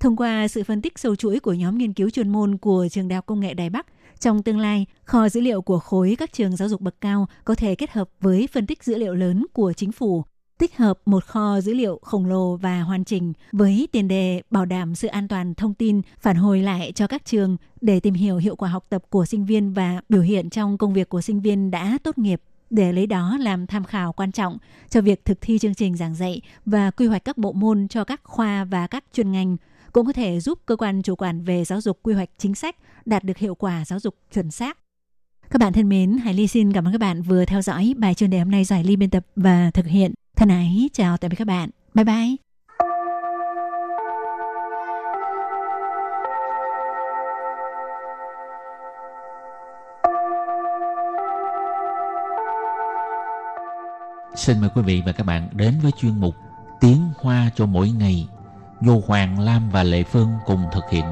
[0.00, 3.08] Thông qua sự phân tích sâu chuỗi của nhóm nghiên cứu chuyên môn của Trường
[3.08, 3.86] Đại học Công nghệ Đài Bắc,
[4.20, 7.54] trong tương lai, kho dữ liệu của khối các trường giáo dục bậc cao có
[7.54, 10.24] thể kết hợp với phân tích dữ liệu lớn của chính phủ
[10.62, 14.64] tích hợp một kho dữ liệu khổng lồ và hoàn chỉnh với tiền đề bảo
[14.64, 18.36] đảm sự an toàn thông tin phản hồi lại cho các trường để tìm hiểu
[18.36, 21.40] hiệu quả học tập của sinh viên và biểu hiện trong công việc của sinh
[21.40, 22.40] viên đã tốt nghiệp
[22.72, 24.58] để lấy đó làm tham khảo quan trọng
[24.90, 28.04] cho việc thực thi chương trình giảng dạy và quy hoạch các bộ môn cho
[28.04, 29.56] các khoa và các chuyên ngành
[29.92, 32.76] cũng có thể giúp cơ quan chủ quản về giáo dục quy hoạch chính sách
[33.04, 34.78] đạt được hiệu quả giáo dục chuẩn xác
[35.50, 38.14] Các bạn thân mến, Hải Ly xin cảm ơn các bạn vừa theo dõi bài
[38.14, 40.14] chuyên đề hôm nay do Hải Ly biên tập và thực hiện.
[40.36, 41.70] Thân ái, chào tạm biệt các bạn.
[41.94, 42.41] Bye bye.
[54.34, 56.34] Xin mời quý vị và các bạn đến với chuyên mục
[56.80, 58.28] Tiếng Hoa cho mỗi ngày
[58.80, 61.04] do Hoàng Lam và Lệ Phương cùng thực hiện.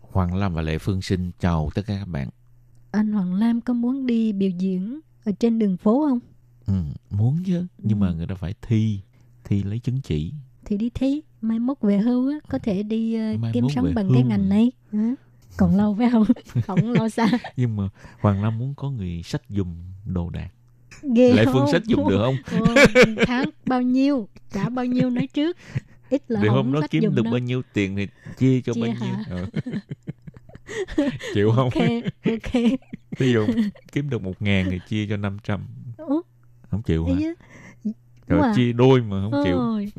[0.00, 2.28] Hoàng Lam và Lệ Phương xin chào tất cả các bạn.
[2.90, 6.18] Anh Hoàng Lam có muốn đi biểu diễn ở trên đường phố không?
[6.66, 6.74] Ừ,
[7.10, 9.00] muốn chứ, nhưng mà người ta phải thi,
[9.44, 10.32] thi lấy chứng chỉ.
[10.68, 13.92] Thì đi thi, mai mốt về hưu á, có thể đi uh, Mai kiếm sống
[13.94, 14.26] bằng hưu cái à?
[14.28, 14.72] ngành này.
[14.92, 15.14] Hả?
[15.56, 16.24] Còn lâu phải không?
[16.66, 17.26] không lâu xa.
[17.56, 17.88] Nhưng mà
[18.20, 19.74] Hoàng Lam muốn có người sách dùm
[20.04, 20.48] đồ đạc.
[21.14, 21.54] Ghê Lệ không?
[21.54, 22.60] Phương sách dùm được không?
[22.60, 22.74] Ồ,
[23.26, 24.28] tháng bao nhiêu?
[24.52, 25.56] Trả bao nhiêu nói trước.
[26.10, 27.32] Ít là Để không hôm đó sách kiếm giùm được đâu.
[27.32, 28.06] bao nhiêu tiền thì
[28.38, 29.06] chia cho Chia bao hả?
[29.06, 29.14] nhiêu.
[29.36, 29.46] Ờ.
[31.34, 31.70] Chịu không?
[31.74, 31.88] Ok,
[32.24, 32.62] ok.
[33.18, 33.46] Ví dụ
[33.92, 35.66] kiếm được một ngàn thì chia cho 500.
[35.96, 36.20] Ủa,
[36.70, 37.14] Không chịu hả?
[38.27, 38.39] ấy á.
[38.39, 38.53] Rồi Đúng à.
[38.55, 39.57] chia đôi mà không chịu.
[39.57, 39.91] Ôi,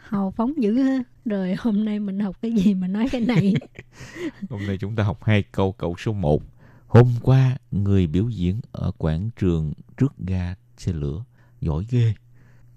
[0.00, 1.02] hào phóng dữ ha.
[1.24, 3.54] Rồi hôm nay mình học cái gì mà nói cái này.
[4.50, 5.72] Hôm nay chúng ta học hai câu.
[5.72, 6.42] Câu số 1.
[6.86, 11.24] Hôm qua, người biểu diễn ở quảng trường trước ga xe lửa.
[11.60, 12.14] Giỏi ghê.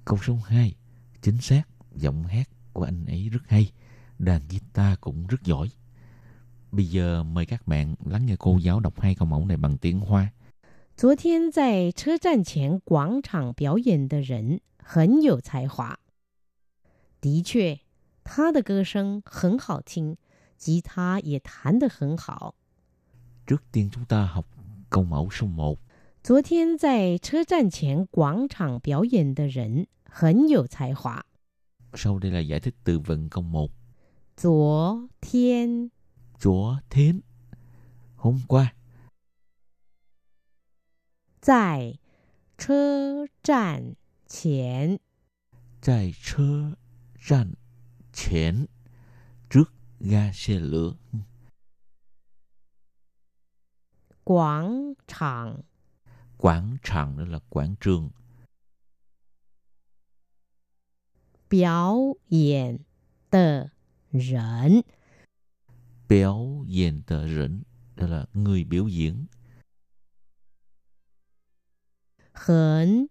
[0.06, 0.76] Câu số 2.
[1.22, 1.63] Chính xác,
[1.95, 3.72] giọng hát của anh ấy rất hay.
[4.19, 5.69] Đàn guitar cũng rất giỏi.
[6.72, 9.78] Bây giờ mời các bạn lắng nghe cô giáo đọc hai câu mẫu này bằng
[9.78, 10.32] tiếng Hoa.
[10.98, 16.00] 昨天在车站前广场表演的人 很有才华。
[17.22, 17.80] 的确，
[18.24, 20.17] 他的歌声很好听，
[20.58, 22.56] 吉他也弹得很好。
[23.45, 24.45] Trước tiên chúng ta học
[24.89, 25.78] câu mẫu số 1.
[26.22, 31.26] 昨天在车站前广场表演的人很有才华。
[31.93, 33.69] Sau đây là giải thích từ vựng câu 1.
[34.36, 35.91] 昨天
[36.39, 37.22] Chúa Thiến.
[38.17, 38.72] Hôm qua,
[41.41, 41.98] 在
[42.58, 43.95] 车站
[44.34, 44.98] 前
[45.82, 46.76] tại车
[47.19, 47.54] 站
[48.13, 48.67] 前
[49.50, 50.95] trước ga xe lửa
[54.24, 55.63] 广场
[56.38, 58.10] quảng trường đó là quảng trường
[61.50, 62.80] 表演
[63.32, 63.72] 的
[64.12, 64.84] 人
[66.10, 67.63] biểu diễn tờ rỉnh
[67.95, 69.26] đó là người biểu diễn
[72.34, 73.08] 很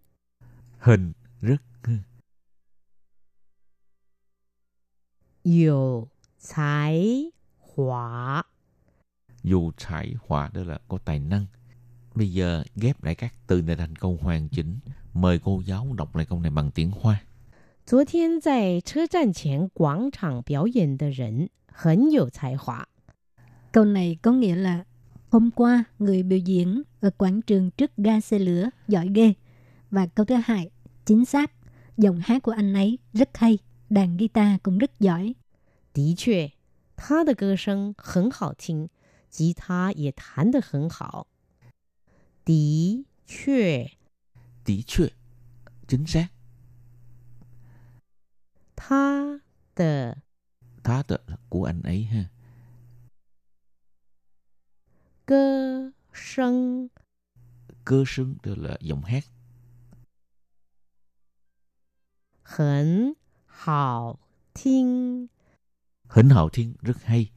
[0.83, 1.61] hình rất
[5.43, 6.07] 有
[6.37, 8.43] 才华。
[9.43, 11.45] dù trải họa đó là có tài năng
[12.15, 14.79] bây giờ ghép lại các từ này thành câu hoàn chỉnh
[15.13, 17.21] mời cô giáo đọc lại câu này bằng tiếng hoa
[17.85, 22.87] 昨天在车站前广场表演的人很有才华。
[23.71, 24.83] Câu này có nghĩa là
[25.29, 29.33] hôm qua người biểu diễn ở quảng trường trước ga xe lửa giỏi ghê.
[29.91, 30.69] Và câu thứ hai,
[31.05, 31.51] chính xác,
[31.97, 33.57] giọng hát của anh ấy rất hay,
[33.89, 35.35] đàn guitar cũng rất giỏi.
[35.93, 36.51] 的确，
[36.95, 38.89] 他的歌声很好听，
[39.29, 41.27] 吉他也弹得很好。
[42.45, 43.91] 的确，
[44.65, 45.13] tí chuyện
[45.87, 46.29] chính xác
[48.75, 49.41] 他
[49.75, 50.17] 的
[50.83, 52.29] thá tờ là của anh ấy ha
[55.25, 56.89] 歌声
[57.85, 59.23] cơ sưng đó là giọng hát
[62.44, 63.12] Hẳn
[63.46, 64.18] hào
[64.54, 65.26] thiên
[66.08, 67.30] Hẳn hào thiên, rất hay.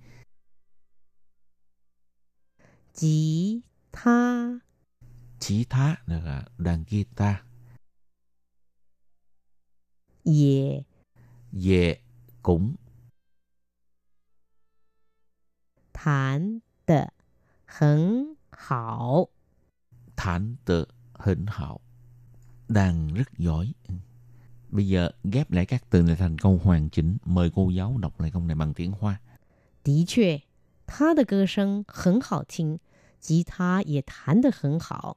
[2.93, 4.50] Chỉ tha
[5.39, 7.36] Chỉ tha là đàn guitar.
[10.24, 10.84] Dễ
[11.52, 12.02] Dễ
[12.43, 12.76] cũng
[15.93, 17.06] Thán tờ
[17.65, 19.28] hẳn hảo
[20.15, 20.84] Thán tờ
[21.20, 21.80] hẳn hảo
[22.67, 23.74] Đàn rất giỏi.
[24.70, 28.20] bây giờ ghép lại các từ này thành câu hoàn chỉnh mời cô giáo đọc
[28.20, 29.16] lại câu này bằng tiếng hoa
[29.85, 30.42] 的确，
[30.87, 32.79] 他的歌声很好听，
[33.20, 35.16] 吉他也弹得很好。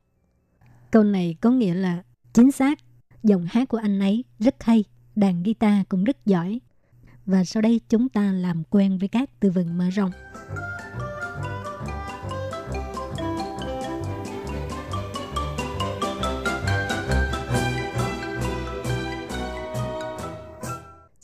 [0.91, 2.03] Câu này có nghĩa là
[2.34, 2.79] chính xác,
[3.23, 4.84] giọng hát của anh ấy rất hay,
[5.15, 6.60] đàn guitar cũng rất giỏi.
[7.25, 10.12] Và sau đây chúng ta làm quen với các từ vựng mở rộng.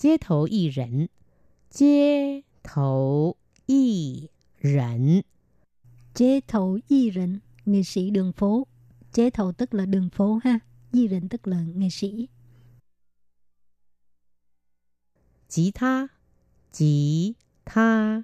[0.05, 1.09] 街头艺人，
[1.69, 4.29] 街头艺
[4.59, 5.23] 人，
[6.13, 8.67] Chế thầu y rịnh, nghệ sĩ đường phố.
[9.13, 10.59] Chế thầu tức là đường phố ha,
[10.91, 12.27] di rịnh tức là nghệ sĩ.
[15.47, 16.09] 吉他，
[16.71, 18.23] 吉他，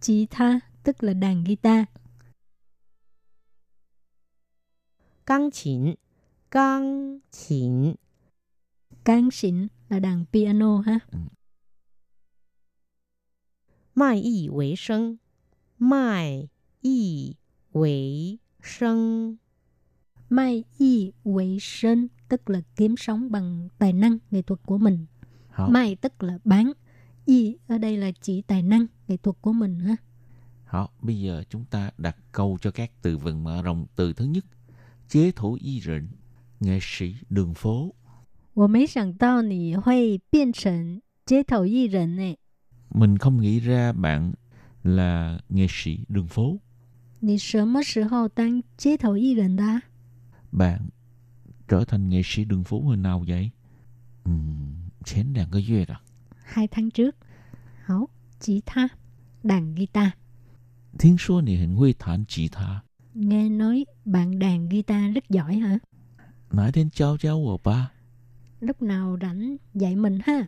[0.00, 1.84] Chỉ tha tức là đàn guitar.
[5.24, 5.96] 钢琴，
[6.50, 7.94] 钢琴，
[9.04, 10.98] Cán xỉn là đàn piano ha.
[13.94, 15.18] 卖艺为生，
[15.78, 16.48] 卖
[16.82, 17.36] 艺
[17.72, 19.38] 为生，
[20.30, 25.06] Mai y quỷ sinh tức là kiếm sống bằng tài năng nghệ thuật của mình.
[25.48, 26.72] Hảo, Mai tức là bán.
[27.24, 29.96] Y ở đây là chỉ tài năng nghệ thuật của mình ha.
[30.64, 33.86] hảo, bây giờ chúng ta đặt câu cho các từ vựng mở rộng.
[33.96, 34.44] Từ thứ nhất,
[35.08, 36.08] chế thủ y rịnh,
[36.60, 37.94] nghệ sĩ đường phố.
[38.54, 42.36] 我没想到你会变成街头艺人呢。
[42.90, 44.32] Mình không nghĩ ra bạn
[44.82, 46.60] là nghệ sĩ đường phố.
[47.20, 49.82] 你什么时候当街头艺人的、啊？
[50.50, 50.90] Bạn
[51.68, 53.50] trở thành nghệ sĩ đường phố hồi nào vậy?
[54.24, 56.00] Ừm, 前两个月了。
[56.44, 57.16] Hai tháng trước.
[57.84, 58.08] Hảo,
[58.40, 58.88] chỉ tha,
[59.42, 60.12] đàn guitar.
[60.98, 62.82] 听说你很会弹吉他，
[63.14, 65.78] Nghe nói bạn đàn guitar rất giỏi hả?
[66.50, 67.92] 哪天教教我吧。
[68.62, 70.46] Lúc nào rảnh dạy mình ha.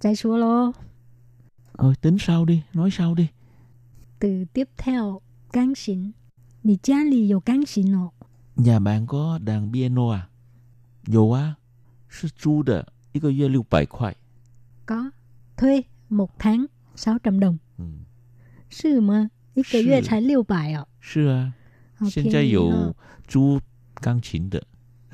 [0.00, 0.72] Chạy xua lô.
[1.72, 3.28] Ờ, tính sau đi, nói sau đi.
[4.18, 5.20] Từ tiếp theo,
[5.52, 6.10] cán xỉn.
[6.64, 8.10] Nì gia lì dầu cán xỉn nọ.
[8.56, 10.28] Nhà bạn có đàn piano à?
[11.06, 11.56] 有啊，
[12.08, 14.14] 是租的，一个月六百块。
[14.86, 15.10] Có.
[15.56, 17.58] Thuê một tháng 600 đồng.
[17.78, 18.04] 嗯，
[18.70, 19.28] Sư mà.
[19.54, 20.86] Ít cái Sư.月才六百哦。
[21.00, 21.52] 是啊，
[21.96, 22.96] 好现在便宜哦有
[23.26, 23.60] 租
[23.94, 24.62] 钢琴的。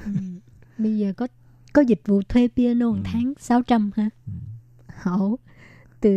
[0.05, 0.13] Ừ.
[0.79, 1.29] Bây giờ có
[1.73, 3.03] có dịch vụ thuê piano một Ừ.
[3.05, 4.11] tháng 600 ha.
[4.27, 4.33] Ừ.
[4.87, 5.39] Hảo.
[6.01, 6.11] Từ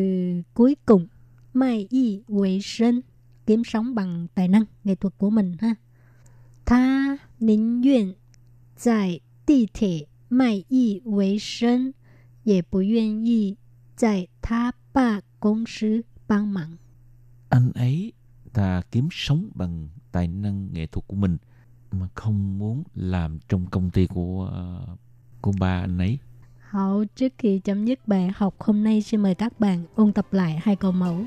[0.54, 1.08] cuối cùng,
[1.54, 3.02] mai y quỷ sinh,
[3.46, 5.76] kiếm sống bằng tài năng, nghệ thuật của mình ha.
[6.65, 8.13] Ta ninh nguyện
[8.84, 11.91] tại địa thể mai y quỷ sinh,
[12.44, 13.56] 也不愿意
[13.96, 16.78] 在他爸公司帮忙。
[17.50, 18.13] Anh ấy
[18.54, 21.38] ta kiếm sống bằng tài năng nghệ thuật của mình
[21.91, 24.88] mà không muốn làm trong công ty của ờ,
[25.46, 26.20] của ba anh ấy.
[26.60, 30.34] Hảo, trước khi chấm dứt bài học hôm nay xin mời các bạn ôn tập
[30.34, 31.26] lại hai câu mẫu.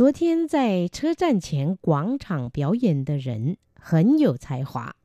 [0.00, 4.96] 昨天在车站前广场表演的人很有才华。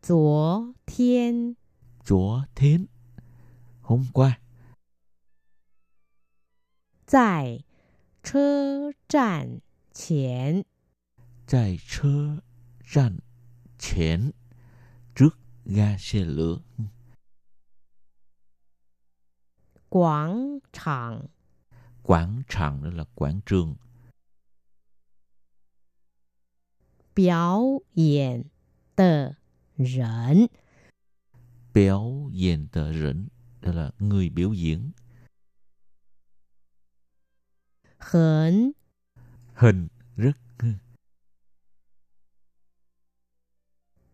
[0.00, 1.56] 昨天
[2.02, 2.86] Chúa Thiên
[3.82, 4.38] hôm qua
[7.04, 7.62] 在
[8.22, 9.60] 车站
[9.92, 10.64] 前
[11.52, 12.40] tại车
[12.84, 13.18] 站
[13.78, 14.30] 前
[15.14, 16.60] trước ga xe lửa
[19.88, 21.28] 广场
[22.02, 23.76] quảng trường đó là quảng trường
[27.14, 28.44] 表演
[28.96, 29.36] 的
[29.76, 30.48] 人
[31.74, 33.28] biểu diễn tờ rỉnh
[33.60, 34.90] đó là người biểu diễn
[37.98, 38.72] 很
[39.54, 40.36] hình rất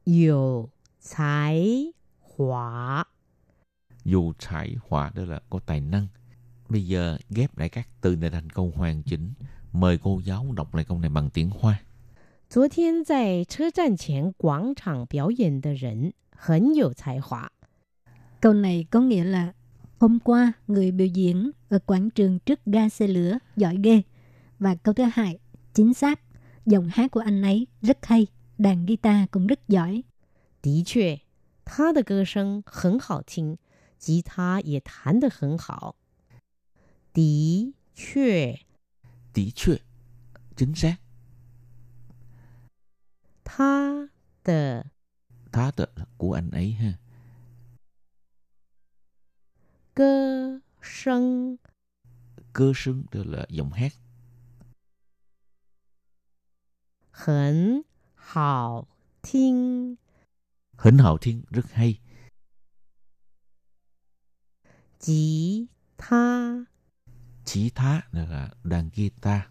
[0.09, 0.69] 有
[1.01, 1.57] 才
[2.21, 3.05] 华。
[4.05, 6.07] dù trải họa đó là có tài năng
[6.69, 9.33] bây giờ ghép lại các từ này thành câu hoàn chỉnh
[9.73, 11.79] mời cô giáo đọc lại câu này bằng tiếng hoa
[12.51, 17.51] 昨天在车站前广场表演的人很有才华。
[18.41, 19.53] Câu này có nghĩa là
[19.99, 24.03] hôm qua người biểu diễn ở quảng trường trước ga xe lửa giỏi ghê.
[24.59, 25.39] Và câu thứ hai,
[25.75, 26.21] chính xác,
[26.67, 28.27] giọng hát của anh ấy rất hay,
[28.59, 30.05] đàn guitar cũng rất giỏi.
[30.63, 31.21] 的确，
[31.65, 33.59] 他的歌声很好听，
[33.99, 35.97] 吉他也弹得很好。
[37.13, 38.61] 的确，
[39.33, 39.81] tỷ chuyện
[40.57, 40.97] chính xác
[43.45, 44.09] 他
[44.43, 44.87] 的
[45.53, 46.99] thá tợ là của anh ấy ha
[49.95, 51.59] 歌声
[52.53, 53.93] cơ sưng tức là giọng hát
[57.11, 57.85] 很
[58.30, 58.88] hào
[59.22, 59.96] thiên
[60.78, 62.00] Hỉnh hào thiên rất hay.
[65.00, 65.66] Chỉ
[65.98, 66.54] tha
[67.46, 69.42] Chỉ tha là đàn guitar.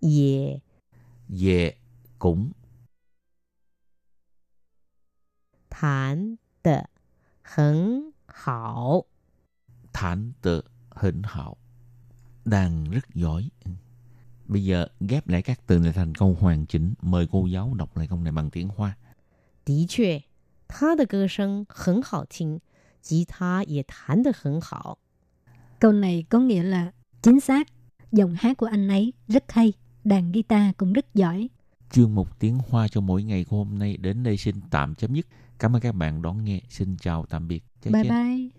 [0.00, 0.60] Dễ
[1.28, 1.74] Dễ
[2.18, 2.52] cũng.
[5.70, 6.82] Thản tờ
[7.44, 9.04] hấn hảo.
[9.92, 10.60] Thản tờ
[10.90, 11.56] hỉnh hảo.
[12.44, 13.48] Đàn rất giỏi.
[14.49, 17.97] bây giờ ghép lại các từ này thành câu hoàn chỉnh mời cô giáo đọc
[17.97, 18.95] lại câu này bằng tiếng hoa
[19.65, 20.23] 的确，
[20.67, 22.59] 他的歌声很好听，
[23.01, 24.99] 吉他也弹得很好。
[25.79, 26.91] Câu này có nghĩa là
[27.21, 27.67] chính xác,
[28.11, 31.49] giọng hát của anh ấy rất hay, đàn guitar cũng rất giỏi.
[31.91, 35.13] chuyên mục tiếng Hoa cho mỗi ngày của hôm nay đến đây xin tạm chấm
[35.13, 35.27] dứt.
[35.59, 36.59] Cảm ơn các bạn đón nghe.
[36.69, 37.63] Xin chào tạm biệt.
[37.81, 38.23] Chào Bye chào.
[38.23, 38.58] bye.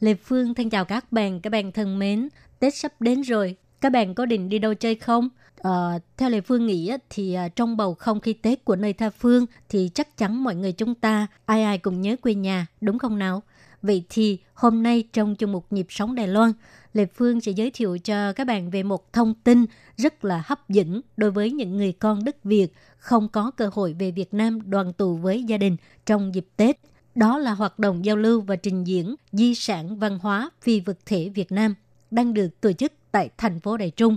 [0.00, 2.28] Lê Phương thân chào các bạn, các bạn thân mến.
[2.58, 5.28] Tết sắp đến rồi, các bạn có định đi đâu chơi không?
[5.56, 9.10] Ờ, theo Lê Phương nghĩ thì ờ, trong bầu không khí Tết của nơi tha
[9.10, 12.98] phương thì chắc chắn mọi người chúng ta ai ai cũng nhớ quê nhà, đúng
[12.98, 13.42] không nào?
[13.82, 16.52] Vậy thì hôm nay trong chương mục Nhịp sống Đài Loan,
[16.92, 19.64] Lê Phương sẽ giới thiệu cho các bạn về một thông tin
[19.96, 23.96] rất là hấp dẫn đối với những người con đất Việt không có cơ hội
[23.98, 26.80] về Việt Nam đoàn tụ với gia đình trong dịp Tết.
[27.14, 30.98] Đó là hoạt động giao lưu và trình diễn di sản văn hóa phi vật
[31.06, 31.74] thể Việt Nam
[32.10, 34.16] đang được tổ chức tại thành phố Đài Trung.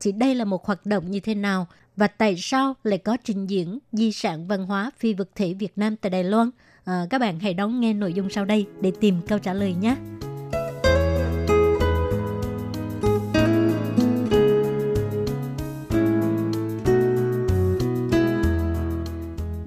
[0.00, 3.46] Thì đây là một hoạt động như thế nào và tại sao lại có trình
[3.46, 6.50] diễn di sản văn hóa phi vật thể Việt Nam tại Đài Loan?
[6.84, 9.74] À, các bạn hãy đón nghe nội dung sau đây để tìm câu trả lời
[9.74, 9.96] nhé.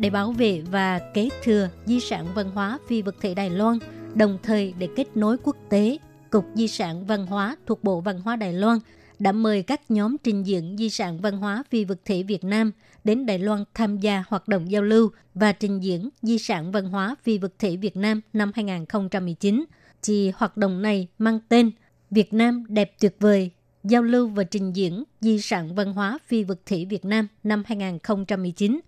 [0.05, 3.77] Để bảo vệ và kế thừa di sản văn hóa phi vật thể Đài Loan,
[4.15, 5.97] đồng thời để kết nối quốc tế,
[6.29, 8.79] Cục Di sản Văn hóa thuộc Bộ Văn hóa Đài Loan
[9.19, 12.71] đã mời các nhóm trình diễn di sản văn hóa phi vật thể Việt Nam
[13.03, 16.85] đến Đài Loan tham gia hoạt động giao lưu và trình diễn di sản văn
[16.85, 19.65] hóa phi vật thể Việt Nam năm 2019.
[20.03, 21.71] Thì hoạt động này mang tên
[22.11, 23.51] Việt Nam đẹp tuyệt vời,
[23.83, 27.63] giao lưu và trình diễn di sản văn hóa phi vật thể Việt Nam năm
[27.65, 28.79] 2019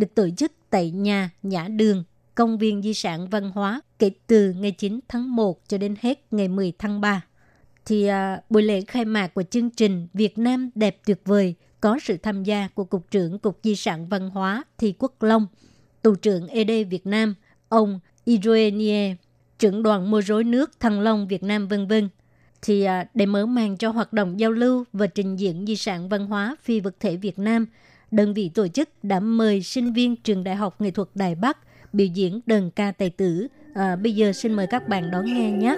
[0.00, 4.52] được tổ chức tại nhà Nhã Đường, công viên di sản văn hóa kể từ
[4.52, 7.24] ngày 9 tháng 1 cho đến hết ngày 10 tháng 3.
[7.84, 11.98] Thì à, buổi lễ khai mạc của chương trình Việt Nam đẹp tuyệt vời có
[12.02, 15.46] sự tham gia của Cục trưởng Cục Di sản Văn hóa Thi Quốc Long,
[16.02, 17.34] Tù trưởng ED Việt Nam,
[17.68, 19.14] ông Idroenie,
[19.58, 22.08] trưởng đoàn mua rối nước Thăng Long Việt Nam vân vân
[22.62, 26.08] thì à, để mở màn cho hoạt động giao lưu và trình diễn di sản
[26.08, 27.66] văn hóa phi vật thể Việt Nam,
[28.10, 31.58] đơn vị tổ chức đã mời sinh viên trường Đại học Nghệ thuật Đài Bắc
[31.92, 33.46] biểu diễn đơn ca tài tử.
[33.74, 35.76] À, bây giờ xin mời các bạn đón nghe nhé.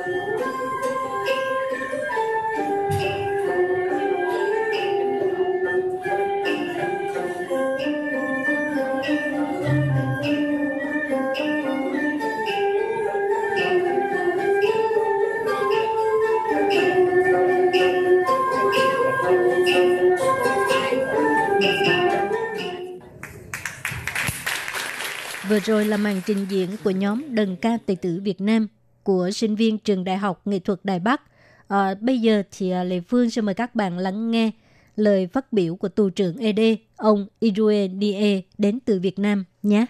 [25.53, 28.69] Vừa rồi là màn trình diễn của nhóm Đần ca tài tử Việt Nam
[29.03, 31.23] của sinh viên trường Đại học Nghệ thuật Đài Bắc.
[31.69, 34.51] À, bây giờ thì à, Lê Phương sẽ mời các bạn lắng nghe
[34.97, 36.61] lời phát biểu của tù trưởng ED,
[36.97, 39.87] ông Irue Nie đến từ Việt Nam nhé.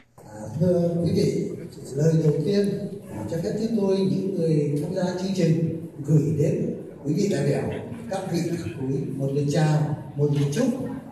[0.61, 1.49] Thưa quý vị,
[1.95, 2.69] lời đầu tiên
[3.31, 7.47] cho phép chúng tôi những người tham gia chương trình gửi đến quý vị đại
[7.47, 8.39] biểu các vị
[8.81, 10.67] quý một lời chào, một lời chúc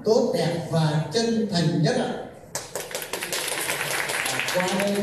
[0.05, 2.20] tốt đẹp và chân thành nhất ạ.
[4.55, 4.95] Qua đây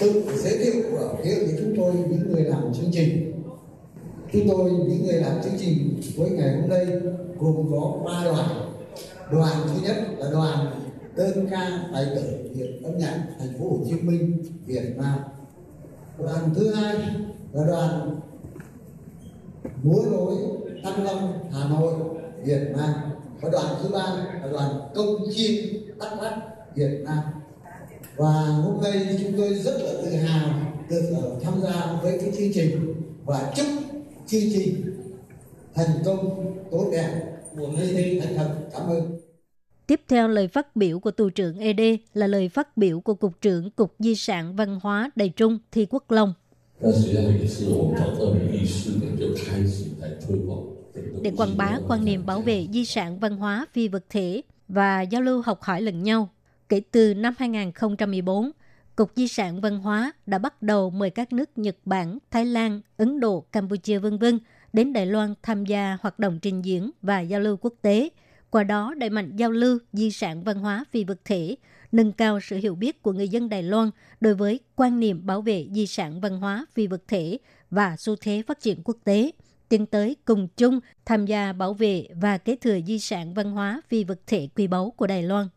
[0.00, 3.32] tự giới thiệu của phía của chúng tôi những người làm chương trình.
[4.32, 6.86] Chúng tôi, những người làm chương trình với ngày hôm nay
[7.38, 8.48] gồm có ba đoàn.
[9.32, 10.66] Đoàn thứ nhất là đoàn
[11.16, 15.18] đơn ca tài tử viện âm nhạc thành phố Hồ Chí Minh, Việt Nam
[16.18, 16.96] đoàn thứ hai
[17.52, 18.20] là đoàn
[19.82, 20.34] múa rối
[20.82, 21.94] Thăng Long Hà Nội,
[22.44, 22.94] Việt Nam
[23.40, 24.04] và đoàn thứ ba
[24.42, 25.64] là đoàn công chiên
[25.98, 26.38] Đắk Lắk,
[26.74, 27.18] Việt Nam
[28.22, 30.48] và hôm nay chúng tôi rất là tự hào
[30.90, 32.94] được ờ, tham gia với cái chương trình
[33.24, 33.66] và chúc
[34.26, 34.98] chương trình
[35.74, 37.10] thành công tốt đẹp
[37.56, 39.20] của mê đi thành thật cảm ơn.
[39.86, 41.80] Tiếp theo lời phát biểu của tù trưởng ED
[42.14, 45.86] là lời phát biểu của Cục trưởng Cục Di sản Văn hóa Đài Trung Thi
[45.90, 46.34] Quốc Long.
[51.22, 55.02] Để quảng bá quan niệm bảo vệ di sản văn hóa phi vật thể và
[55.02, 56.28] giao lưu học hỏi lẫn nhau,
[56.72, 58.50] Kể từ năm 2014,
[58.96, 62.80] Cục Di sản Văn hóa đã bắt đầu mời các nước Nhật Bản, Thái Lan,
[62.96, 64.24] Ấn Độ, Campuchia v.v.
[64.72, 68.08] đến Đài Loan tham gia hoạt động trình diễn và giao lưu quốc tế,
[68.50, 71.56] qua đó đẩy mạnh giao lưu di sản văn hóa phi vật thể,
[71.92, 75.42] nâng cao sự hiểu biết của người dân Đài Loan đối với quan niệm bảo
[75.42, 77.38] vệ di sản văn hóa phi vật thể
[77.70, 79.30] và xu thế phát triển quốc tế,
[79.68, 83.80] tiến tới cùng chung tham gia bảo vệ và kế thừa di sản văn hóa
[83.88, 85.48] phi vật thể quý báu của Đài Loan.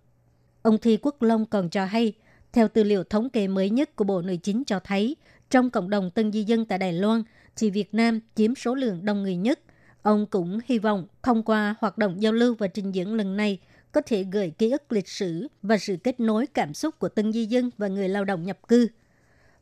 [0.65, 2.13] Ông Thi Quốc Long còn cho hay,
[2.53, 5.15] theo tư liệu thống kê mới nhất của Bộ Nội chính cho thấy,
[5.49, 7.23] trong cộng đồng tân di dân tại Đài Loan,
[7.55, 9.59] thì Việt Nam chiếm số lượng đông người nhất.
[10.01, 13.59] Ông cũng hy vọng thông qua hoạt động giao lưu và trình diễn lần này
[13.91, 17.33] có thể gửi ký ức lịch sử và sự kết nối cảm xúc của tân
[17.33, 18.87] di dân và người lao động nhập cư.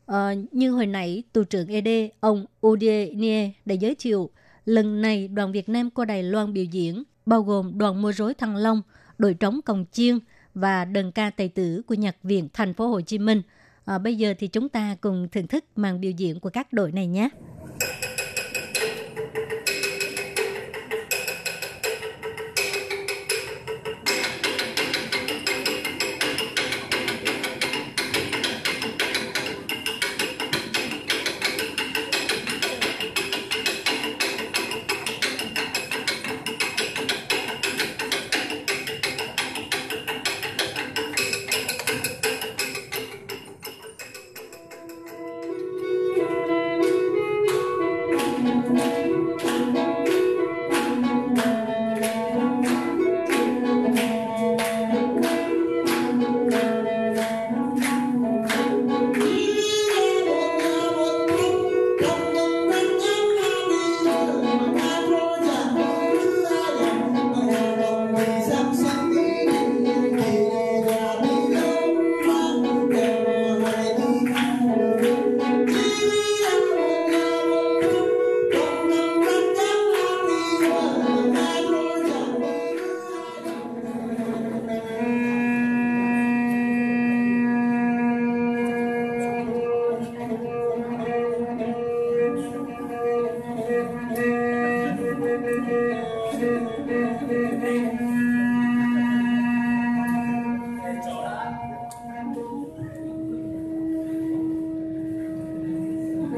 [0.06, 4.30] À, như hồi nãy, tù trưởng ED, ông Udie Nie đã giới thiệu,
[4.64, 8.34] lần này đoàn Việt Nam qua Đài Loan biểu diễn, bao gồm đoàn mua rối
[8.34, 8.82] Thăng Long,
[9.18, 10.18] đội trống Cồng Chiên
[10.54, 13.42] và đơn ca tài tử của nhạc viện thành phố Hồ Chí Minh.
[13.84, 16.92] À, bây giờ thì chúng ta cùng thưởng thức màn biểu diễn của các đội
[16.92, 17.28] này nhé.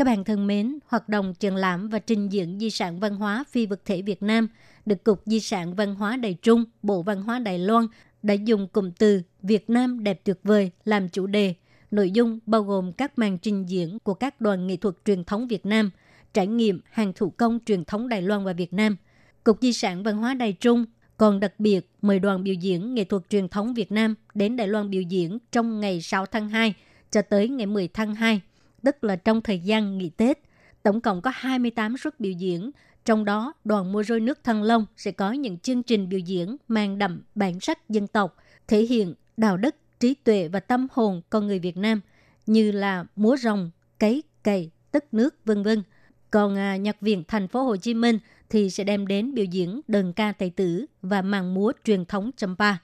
[0.07, 3.44] Các bạn thân mến, hoạt động triển lãm và trình diễn di sản văn hóa
[3.50, 4.48] phi vật thể Việt Nam
[4.86, 7.86] được Cục Di sản Văn hóa Đài Trung, Bộ Văn hóa Đài Loan
[8.22, 11.54] đã dùng cụm từ Việt Nam đẹp tuyệt vời làm chủ đề.
[11.90, 15.48] Nội dung bao gồm các màn trình diễn của các đoàn nghệ thuật truyền thống
[15.48, 15.90] Việt Nam,
[16.34, 18.96] trải nghiệm hàng thủ công truyền thống Đài Loan và Việt Nam.
[19.44, 20.84] Cục Di sản Văn hóa Đài Trung
[21.16, 24.68] còn đặc biệt mời đoàn biểu diễn nghệ thuật truyền thống Việt Nam đến Đài
[24.68, 26.74] Loan biểu diễn trong ngày 6 tháng 2
[27.12, 28.40] cho tới ngày 10 tháng 2,
[28.87, 30.39] tức là trong thời gian nghỉ Tết.
[30.82, 32.70] Tổng cộng có 28 suất biểu diễn,
[33.05, 36.57] trong đó đoàn mua rơi nước Thăng Long sẽ có những chương trình biểu diễn
[36.68, 38.37] mang đậm bản sắc dân tộc,
[38.68, 42.01] thể hiện đạo đức, trí tuệ và tâm hồn con người Việt Nam
[42.47, 45.82] như là múa rồng, cấy, cày, tức nước, vân vân.
[46.30, 48.18] Còn à, nhạc viện thành phố Hồ Chí Minh
[48.51, 52.30] thì sẽ đem đến biểu diễn đơn ca tài tử và màn múa truyền thống
[52.37, 52.74] Champa.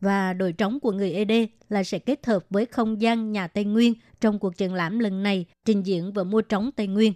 [0.00, 1.32] Và đội trống của người ED
[1.68, 5.22] là sẽ kết hợp với không gian nhà Tây Nguyên trong cuộc triển lãm lần
[5.22, 7.12] này trình diễn và mua trống Tây Nguyên.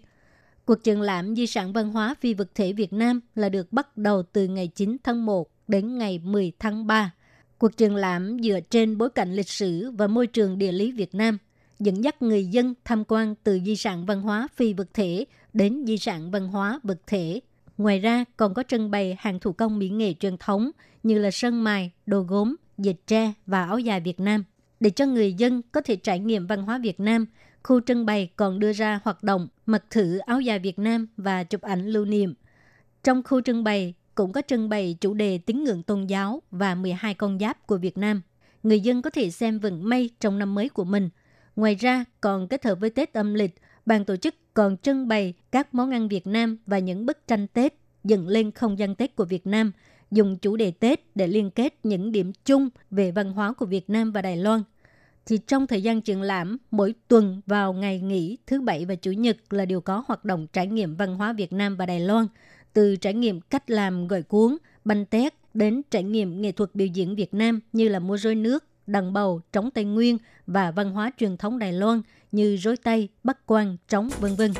[0.65, 3.97] Cuộc triển lãm Di sản văn hóa phi vật thể Việt Nam là được bắt
[3.97, 7.13] đầu từ ngày 9 tháng 1 đến ngày 10 tháng 3.
[7.59, 11.15] Cuộc triển lãm dựa trên bối cảnh lịch sử và môi trường địa lý Việt
[11.15, 11.39] Nam,
[11.79, 15.85] dẫn dắt người dân tham quan từ di sản văn hóa phi vật thể đến
[15.87, 17.41] di sản văn hóa vật thể.
[17.79, 20.71] Ngoài ra còn có trưng bày hàng thủ công mỹ nghệ truyền thống
[21.03, 24.45] như là sơn mài, đồ gốm, dệt tre và áo dài Việt Nam.
[24.81, 27.27] Để cho người dân có thể trải nghiệm văn hóa Việt Nam,
[27.63, 31.45] khu trưng bày còn đưa ra hoạt động mặc thử áo dài Việt Nam và
[31.45, 32.35] chụp ảnh lưu niệm.
[33.03, 36.75] Trong khu trưng bày cũng có trưng bày chủ đề tín ngưỡng tôn giáo và
[36.75, 38.23] 12 con giáp của Việt Nam.
[38.63, 41.09] Người dân có thể xem vận may trong năm mới của mình.
[41.57, 43.55] Ngoài ra, còn kết hợp với Tết âm lịch,
[43.87, 47.47] ban tổ chức còn trưng bày các món ăn Việt Nam và những bức tranh
[47.47, 47.75] Tết
[48.05, 49.73] dựng lên không gian Tết của Việt Nam,
[50.13, 53.91] dùng chủ đề Tết để liên kết những điểm chung về văn hóa của Việt
[53.91, 54.63] Nam và Đài Loan.
[55.27, 59.13] Thì trong thời gian triển lãm, mỗi tuần vào ngày nghỉ thứ Bảy và Chủ
[59.13, 62.27] nhật là đều có hoạt động trải nghiệm văn hóa Việt Nam và Đài Loan,
[62.73, 66.87] từ trải nghiệm cách làm gỏi cuốn, bánh tét đến trải nghiệm nghệ thuật biểu
[66.87, 70.91] diễn Việt Nam như là múa rối nước, đàn bầu, trống Tây Nguyên và văn
[70.91, 72.03] hóa truyền thống Đài Loan
[72.33, 74.53] như rối tay, bắt Quan, trống vân vân.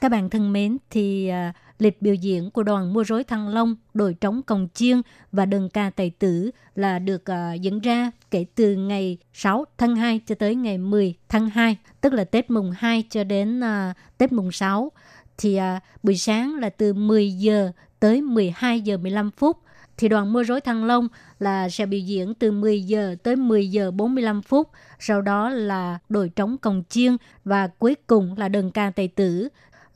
[0.00, 3.76] Các bạn thân mến, thì à, lịch biểu diễn của đoàn mua rối Thăng Long,
[3.94, 8.44] đội trống Cồng chiêng và đơn ca tài tử là được à, diễn ra kể
[8.54, 12.72] từ ngày 6 tháng 2 cho tới ngày 10 tháng 2, tức là Tết mùng
[12.76, 14.92] 2 cho đến à, Tết mùng 6.
[15.38, 17.70] Thì à, buổi sáng là từ 10 giờ
[18.00, 19.56] tới 12 giờ 15 phút
[20.00, 23.70] thì đoàn mua rối Thăng Long là sẽ biểu diễn từ 10 giờ tới 10
[23.70, 28.70] giờ 45 phút, sau đó là đội trống cồng chiêng và cuối cùng là đơn
[28.70, 29.48] ca tài tử.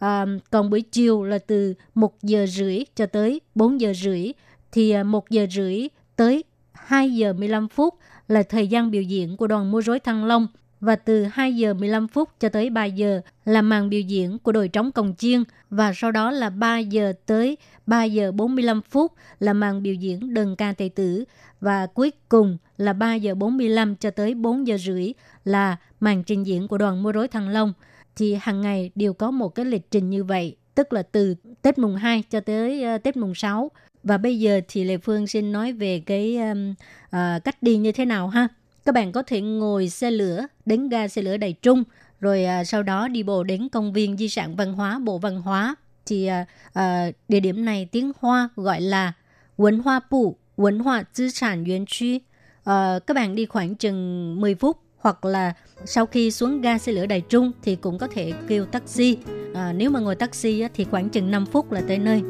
[0.05, 4.33] À, còn buổi chiều là từ 1 giờ rưỡi cho tới 4 giờ rưỡi,
[4.73, 7.95] thì à, 1 giờ rưỡi tới 2 giờ 15 phút
[8.29, 10.47] là thời gian biểu diễn của đoàn múa rối Thăng Long.
[10.81, 14.53] Và từ 2 giờ 15 phút cho tới 3 giờ là màn biểu diễn của
[14.53, 19.13] đội trống cồng chiên và sau đó là 3 giờ tới 3 giờ 45 phút
[19.41, 21.25] là màn biểu diễn đơn ca tài tử.
[21.61, 25.13] Và cuối cùng là 3 giờ 45 cho tới 4 giờ rưỡi
[25.45, 27.73] là màn trình diễn của đoàn múa rối Thăng Long
[28.17, 31.79] thì hàng ngày đều có một cái lịch trình như vậy, tức là từ Tết
[31.79, 33.71] mùng 2 cho tới ờ, Tết mùng 6.
[34.03, 36.75] Và bây giờ thì Lê Phương xin nói về cái um,
[37.07, 38.49] uh, cách đi như thế nào ha.
[38.85, 41.85] Các bạn có thể ngồi xe lửa đến ga xe lửa Đài Trung,
[42.21, 45.41] rồi uh, sau đó đi bộ đến công viên di sản văn hóa Bộ Văn
[45.41, 45.75] hóa.
[46.07, 46.47] Thì uh,
[46.79, 49.13] uh, địa điểm này tiếng Hoa gọi là
[49.57, 52.07] Quấn Hoa Bù, Quấn Hoa Tư sản Yuan Chu.
[52.07, 55.53] Uh, các bạn đi khoảng chừng 10 phút hoặc là
[55.85, 59.19] sau khi xuống ga xe lửa Đài Trung thì cũng có thể kêu taxi.
[59.55, 62.23] À, nếu mà ngồi taxi thì khoảng chừng 5 phút là tới nơi.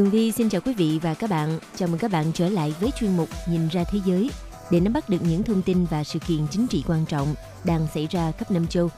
[0.00, 1.58] Tường Vi xin chào quý vị và các bạn.
[1.76, 4.30] Chào mừng các bạn trở lại với chuyên mục Nhìn ra thế giới
[4.70, 7.34] để nắm bắt được những thông tin và sự kiện chính trị quan trọng
[7.64, 8.88] đang xảy ra khắp năm châu.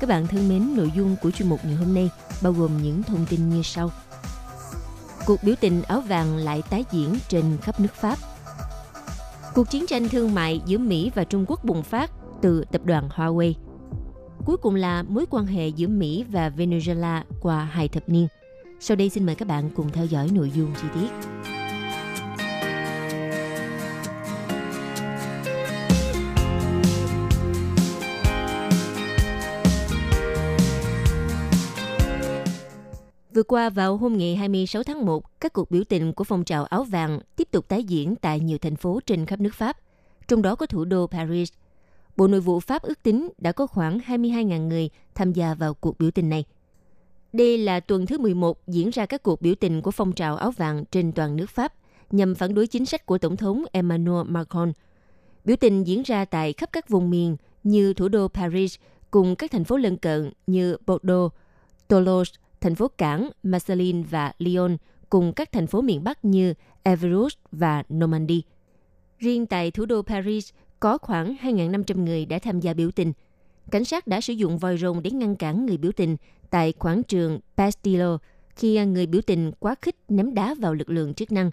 [0.00, 2.10] Các bạn thân mến, nội dung của chuyên mục ngày hôm nay
[2.42, 3.90] bao gồm những thông tin như sau.
[5.26, 8.18] Cuộc biểu tình áo vàng lại tái diễn trên khắp nước Pháp.
[9.54, 12.10] Cuộc chiến tranh thương mại giữa Mỹ và Trung Quốc bùng phát
[12.42, 13.52] từ tập đoàn Huawei.
[14.44, 18.28] Cuối cùng là mối quan hệ giữa Mỹ và Venezuela qua hai thập niên.
[18.80, 21.08] Sau đây xin mời các bạn cùng theo dõi nội dung chi tiết.
[33.34, 36.64] Vừa qua vào hôm ngày 26 tháng 1, các cuộc biểu tình của phong trào
[36.64, 39.76] áo vàng tiếp tục tái diễn tại nhiều thành phố trên khắp nước Pháp,
[40.28, 41.52] trong đó có thủ đô Paris.
[42.16, 45.98] Bộ Nội vụ Pháp ước tính đã có khoảng 22.000 người tham gia vào cuộc
[45.98, 46.44] biểu tình này.
[47.32, 50.50] Đây là tuần thứ 11 diễn ra các cuộc biểu tình của phong trào áo
[50.50, 51.72] vàng trên toàn nước Pháp
[52.10, 54.72] nhằm phản đối chính sách của Tổng thống Emmanuel Macron.
[55.44, 58.76] Biểu tình diễn ra tại khắp các vùng miền như thủ đô Paris
[59.10, 61.34] cùng các thành phố lân cận như Bordeaux,
[61.88, 64.76] Toulouse, thành phố Cảng, Marseille và Lyon
[65.10, 68.42] cùng các thành phố miền Bắc như Everus và Normandy.
[69.18, 70.50] Riêng tại thủ đô Paris
[70.80, 73.12] có khoảng 2.500 người đã tham gia biểu tình.
[73.70, 76.16] Cảnh sát đã sử dụng vòi rồng để ngăn cản người biểu tình
[76.50, 78.16] tại quảng trường Bastille
[78.56, 81.50] khi người biểu tình quá khích ném đá vào lực lượng chức năng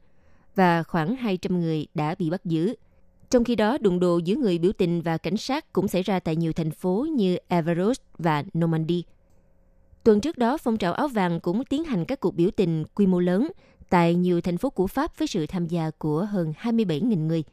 [0.56, 2.76] và khoảng 200 người đã bị bắt giữ.
[3.30, 6.20] Trong khi đó, đụng độ giữa người biểu tình và cảnh sát cũng xảy ra
[6.20, 9.04] tại nhiều thành phố như Everest và Normandy.
[10.04, 13.08] Tuần trước đó, phong trào áo vàng cũng tiến hành các cuộc biểu tình quy
[13.08, 13.48] mô lớn
[13.90, 17.44] tại nhiều thành phố của Pháp với sự tham gia của hơn 27.000 người.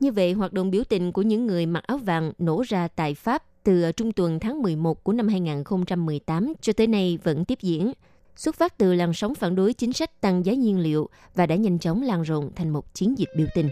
[0.00, 3.14] Như vậy, hoạt động biểu tình của những người mặc áo vàng nổ ra tại
[3.14, 7.92] Pháp từ trung tuần tháng 11 của năm 2018 cho tới nay vẫn tiếp diễn,
[8.36, 11.56] xuất phát từ làn sóng phản đối chính sách tăng giá nhiên liệu và đã
[11.56, 13.70] nhanh chóng lan rộng thành một chiến dịch biểu tình.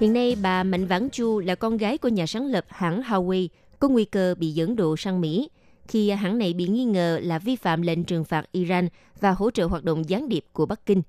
[0.00, 3.48] Hiện nay, bà Mạnh Vãn Chu là con gái của nhà sáng lập hãng Huawei,
[3.78, 5.48] có nguy cơ bị dẫn độ sang Mỹ
[5.88, 8.88] khi hãng này bị nghi ngờ là vi phạm lệnh trừng phạt Iran
[9.20, 11.02] và hỗ trợ hoạt động gián điệp của Bắc Kinh.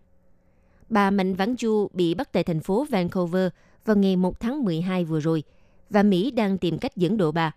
[0.89, 3.49] Bà Mạnh Vãn Chu bị bắt tại thành phố Vancouver
[3.85, 5.43] vào ngày 1 tháng 12 vừa rồi
[5.89, 7.51] và Mỹ đang tìm cách dẫn độ bà.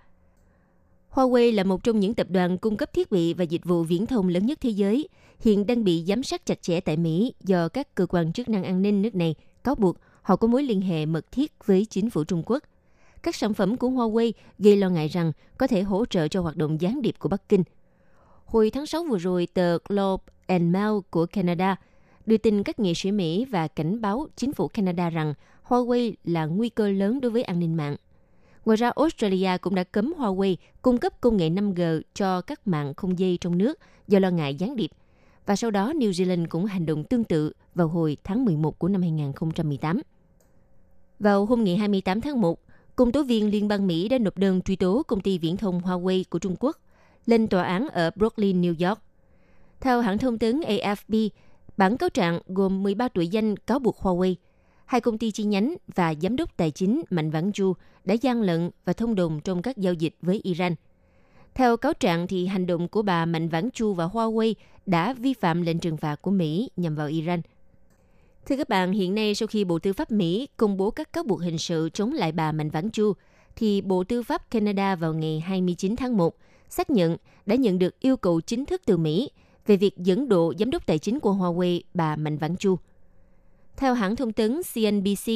[1.11, 4.07] Huawei là một trong những tập đoàn cung cấp thiết bị và dịch vụ viễn
[4.07, 5.09] thông lớn nhất thế giới,
[5.41, 8.65] hiện đang bị giám sát chặt chẽ tại Mỹ do các cơ quan chức năng
[8.65, 12.11] an ninh nước này cáo buộc họ có mối liên hệ mật thiết với chính
[12.11, 12.63] phủ Trung Quốc.
[13.23, 16.57] Các sản phẩm của Huawei gây lo ngại rằng có thể hỗ trợ cho hoạt
[16.57, 17.63] động gián điệp của Bắc Kinh.
[18.45, 21.77] Hồi tháng 6 vừa rồi, tờ Globe and Mail của Canada
[22.27, 25.35] đưa tin các nghệ sĩ Mỹ và cảnh báo chính phủ Canada rằng
[25.69, 27.97] Huawei là nguy cơ lớn đối với an ninh mạng.
[28.65, 32.95] Ngoài ra, Australia cũng đã cấm Huawei cung cấp công nghệ 5G cho các mạng
[32.95, 34.91] không dây trong nước do lo ngại gián điệp.
[35.47, 38.89] Và sau đó, New Zealand cũng hành động tương tự vào hồi tháng 11 của
[38.89, 40.01] năm 2018.
[41.19, 42.61] Vào hôm ngày 28 tháng 1,
[42.97, 45.81] Công tố viên Liên bang Mỹ đã nộp đơn truy tố công ty viễn thông
[45.81, 46.77] Huawei của Trung Quốc
[47.27, 49.01] lên tòa án ở Brooklyn, New York.
[49.81, 51.29] Theo hãng thông tấn AFP,
[51.77, 54.35] bản cáo trạng gồm 13 tội danh cáo buộc Huawei,
[54.85, 57.73] hai công ty chi nhánh và giám đốc tài chính Mạnh Vãn Chu
[58.05, 60.75] đã gian lận và thông đồng trong các giao dịch với Iran.
[61.55, 64.55] Theo cáo trạng, thì hành động của bà Mạnh Vãn Chu và Huawei
[64.87, 67.43] đã vi phạm lệnh trừng phạt của Mỹ nhằm vào Iran.
[68.47, 71.25] Thưa các bạn, hiện nay sau khi Bộ Tư pháp Mỹ công bố các cáo
[71.25, 73.13] buộc hình sự chống lại bà Mạnh Vãn Chu,
[73.57, 76.37] thì Bộ Tư pháp Canada vào ngày 29 tháng 1
[76.69, 77.17] xác nhận
[77.47, 79.31] đã nhận được yêu cầu chính thức từ Mỹ
[79.67, 82.77] về việc dẫn độ giám đốc tài chính của Huawei bà Mạnh Vãn Chu.
[83.77, 85.33] Theo hãng thông tấn CNBC,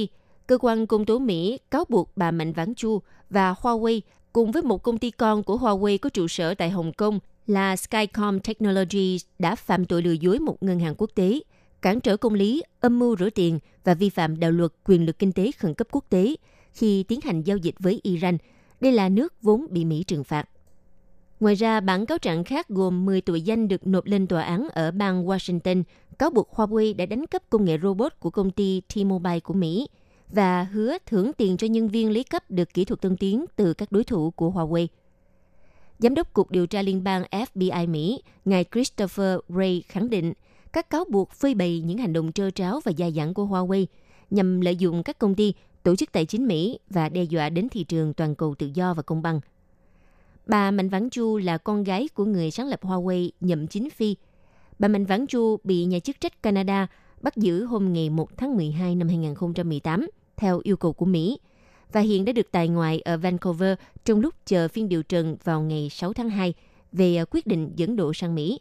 [0.47, 4.01] cơ quan công tố Mỹ cáo buộc bà Mạnh Vãn Chu và Huawei
[4.33, 7.77] cùng với một công ty con của Huawei có trụ sở tại Hồng Kông là
[7.77, 11.41] Skycom Technologies đã phạm tội lừa dối một ngân hàng quốc tế,
[11.87, 15.19] cản trở công lý, âm mưu rửa tiền và vi phạm đạo luật quyền lực
[15.19, 16.35] kinh tế khẩn cấp quốc tế
[16.73, 18.39] khi tiến hành giao dịch với Iran.
[18.81, 20.49] Đây là nước vốn bị Mỹ trừng phạt.
[21.41, 24.69] Ngoài ra, bản cáo trạng khác gồm 10 tội danh được nộp lên tòa án
[24.69, 25.83] ở bang Washington,
[26.19, 29.89] cáo buộc Huawei đã đánh cắp công nghệ robot của công ty T-Mobile của Mỹ
[30.29, 33.75] và hứa thưởng tiền cho nhân viên lấy cấp được kỹ thuật tân tiến từ
[33.75, 34.87] các đối thủ của Huawei.
[35.99, 40.33] Giám đốc Cục Điều tra Liên bang FBI Mỹ, ngài Christopher Wray khẳng định
[40.77, 43.87] các cáo buộc phơi bày những hành động trơ tráo và dài dẳng của Huawei
[44.31, 47.69] nhằm lợi dụng các công ty, tổ chức tài chính Mỹ và đe dọa đến
[47.69, 49.41] thị trường toàn cầu tự do và công bằng.
[50.47, 54.17] Bà Mạnh Vãn Chu là con gái của người sáng lập Huawei Nhậm Chính Phi.
[54.79, 56.87] Bà Mạnh Vãn Chu bị nhà chức trách Canada
[57.23, 60.07] bắt giữ hôm ngày 1 tháng 12 năm 2018
[60.37, 61.39] theo yêu cầu của Mỹ
[61.93, 65.61] và hiện đã được tại ngoại ở Vancouver trong lúc chờ phiên điều trần vào
[65.63, 66.55] ngày 6 tháng 2
[66.93, 68.59] về quyết định dẫn độ sang Mỹ.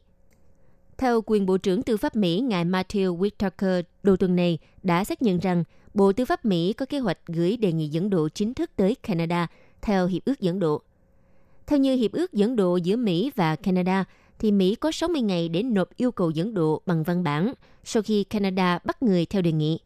[0.97, 5.21] Theo quyền Bộ trưởng Tư pháp Mỹ, ngài Matthew Whitaker đầu tuần này đã xác
[5.21, 8.53] nhận rằng Bộ Tư pháp Mỹ có kế hoạch gửi đề nghị dẫn độ chính
[8.53, 9.47] thức tới Canada
[9.81, 10.81] theo Hiệp ước dẫn độ.
[11.67, 14.05] Theo như Hiệp ước dẫn độ giữa Mỹ và Canada,
[14.39, 18.03] thì Mỹ có 60 ngày để nộp yêu cầu dẫn độ bằng văn bản sau
[18.03, 19.79] khi Canada bắt người theo đề nghị.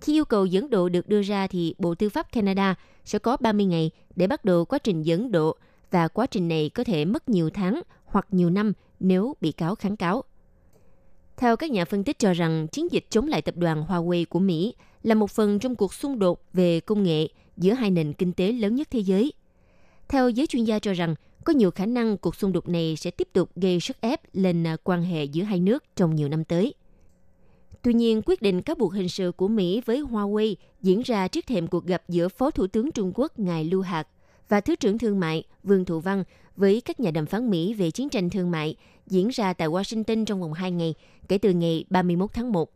[0.00, 3.36] Khi yêu cầu dẫn độ được đưa ra thì Bộ Tư pháp Canada sẽ có
[3.36, 5.56] 30 ngày để bắt đầu quá trình dẫn độ
[5.90, 9.74] và quá trình này có thể mất nhiều tháng hoặc nhiều năm nếu bị cáo
[9.74, 10.24] kháng cáo.
[11.40, 14.38] Theo các nhà phân tích cho rằng chiến dịch chống lại tập đoàn Huawei của
[14.38, 18.32] Mỹ là một phần trong cuộc xung đột về công nghệ giữa hai nền kinh
[18.32, 19.32] tế lớn nhất thế giới.
[20.08, 21.14] Theo giới chuyên gia cho rằng,
[21.44, 24.66] có nhiều khả năng cuộc xung đột này sẽ tiếp tục gây sức ép lên
[24.66, 26.74] à, quan hệ giữa hai nước trong nhiều năm tới.
[27.82, 31.46] Tuy nhiên, quyết định cáo buộc hình sự của Mỹ với Huawei diễn ra trước
[31.46, 34.08] thềm cuộc gặp giữa Phó Thủ tướng Trung Quốc Ngài Lưu Hạc
[34.48, 36.24] và Thứ trưởng Thương mại Vương Thụ Văn
[36.60, 40.24] với các nhà đàm phán Mỹ về chiến tranh thương mại diễn ra tại Washington
[40.24, 40.94] trong vòng 2 ngày
[41.28, 42.72] kể từ ngày 31 tháng 1.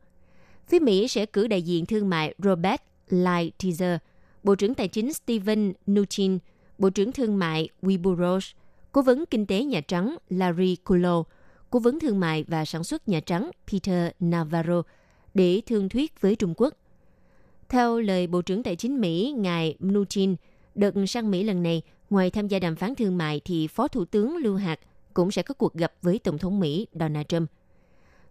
[0.69, 3.99] Phía Mỹ sẽ cử đại diện thương mại Robert Lighthizer,
[4.43, 6.39] Bộ trưởng Tài chính Steven Mnuchin,
[6.79, 8.51] Bộ trưởng Thương mại Wilbur Ross,
[8.93, 11.23] Cố vấn Kinh tế Nhà Trắng Larry Kudlow,
[11.71, 14.83] Cố vấn Thương mại và Sản xuất Nhà Trắng Peter Navarro
[15.35, 16.75] để thương thuyết với Trung Quốc.
[17.69, 20.37] Theo lời Bộ trưởng Tài chính Mỹ, ngài Mnuchin,
[20.75, 24.05] đợt sang Mỹ lần này, ngoài tham gia đàm phán thương mại thì Phó Thủ
[24.05, 24.81] tướng Lưu Hạc
[25.15, 27.51] cũng sẽ có cuộc gặp với Tổng thống Mỹ Donald Trump.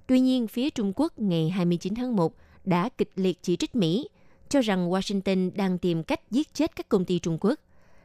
[0.07, 4.09] Tuy nhiên, phía Trung Quốc ngày 29 tháng 1 đã kịch liệt chỉ trích Mỹ,
[4.49, 7.59] cho rằng Washington đang tìm cách giết chết các công ty Trung Quốc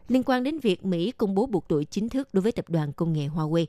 [0.09, 2.93] liên quan đến việc Mỹ công bố buộc tội chính thức đối với tập đoàn
[2.93, 3.67] công nghệ Huawei.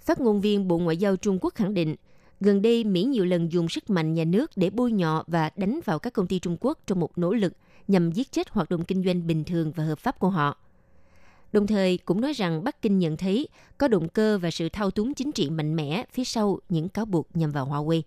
[0.00, 1.96] Phát ngôn viên Bộ Ngoại giao Trung Quốc khẳng định,
[2.40, 5.80] gần đây Mỹ nhiều lần dùng sức mạnh nhà nước để bôi nhọ và đánh
[5.84, 7.52] vào các công ty Trung Quốc trong một nỗ lực
[7.88, 10.58] nhằm giết chết hoạt động kinh doanh bình thường và hợp pháp của họ.
[11.56, 13.48] Đồng thời cũng nói rằng Bắc Kinh nhận thấy
[13.78, 17.04] có động cơ và sự thao túng chính trị mạnh mẽ phía sau những cáo
[17.04, 18.02] buộc nhằm vào Huawei.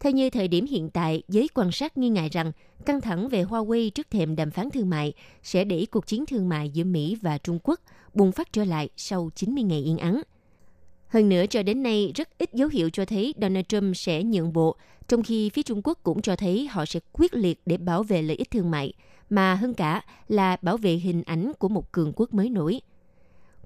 [0.00, 2.52] Theo như thời điểm hiện tại, giới quan sát nghi ngại rằng
[2.86, 5.12] căng thẳng về Huawei trước thềm đàm phán thương mại
[5.42, 7.80] sẽ đẩy cuộc chiến thương mại giữa Mỹ và Trung Quốc
[8.14, 10.22] bùng phát trở lại sau 90 ngày yên ắng.
[11.08, 14.52] Hơn nữa, cho đến nay, rất ít dấu hiệu cho thấy Donald Trump sẽ nhượng
[14.52, 14.76] bộ,
[15.08, 18.22] trong khi phía Trung Quốc cũng cho thấy họ sẽ quyết liệt để bảo vệ
[18.22, 18.92] lợi ích thương mại,
[19.32, 22.80] mà hơn cả là bảo vệ hình ảnh của một cường quốc mới nổi.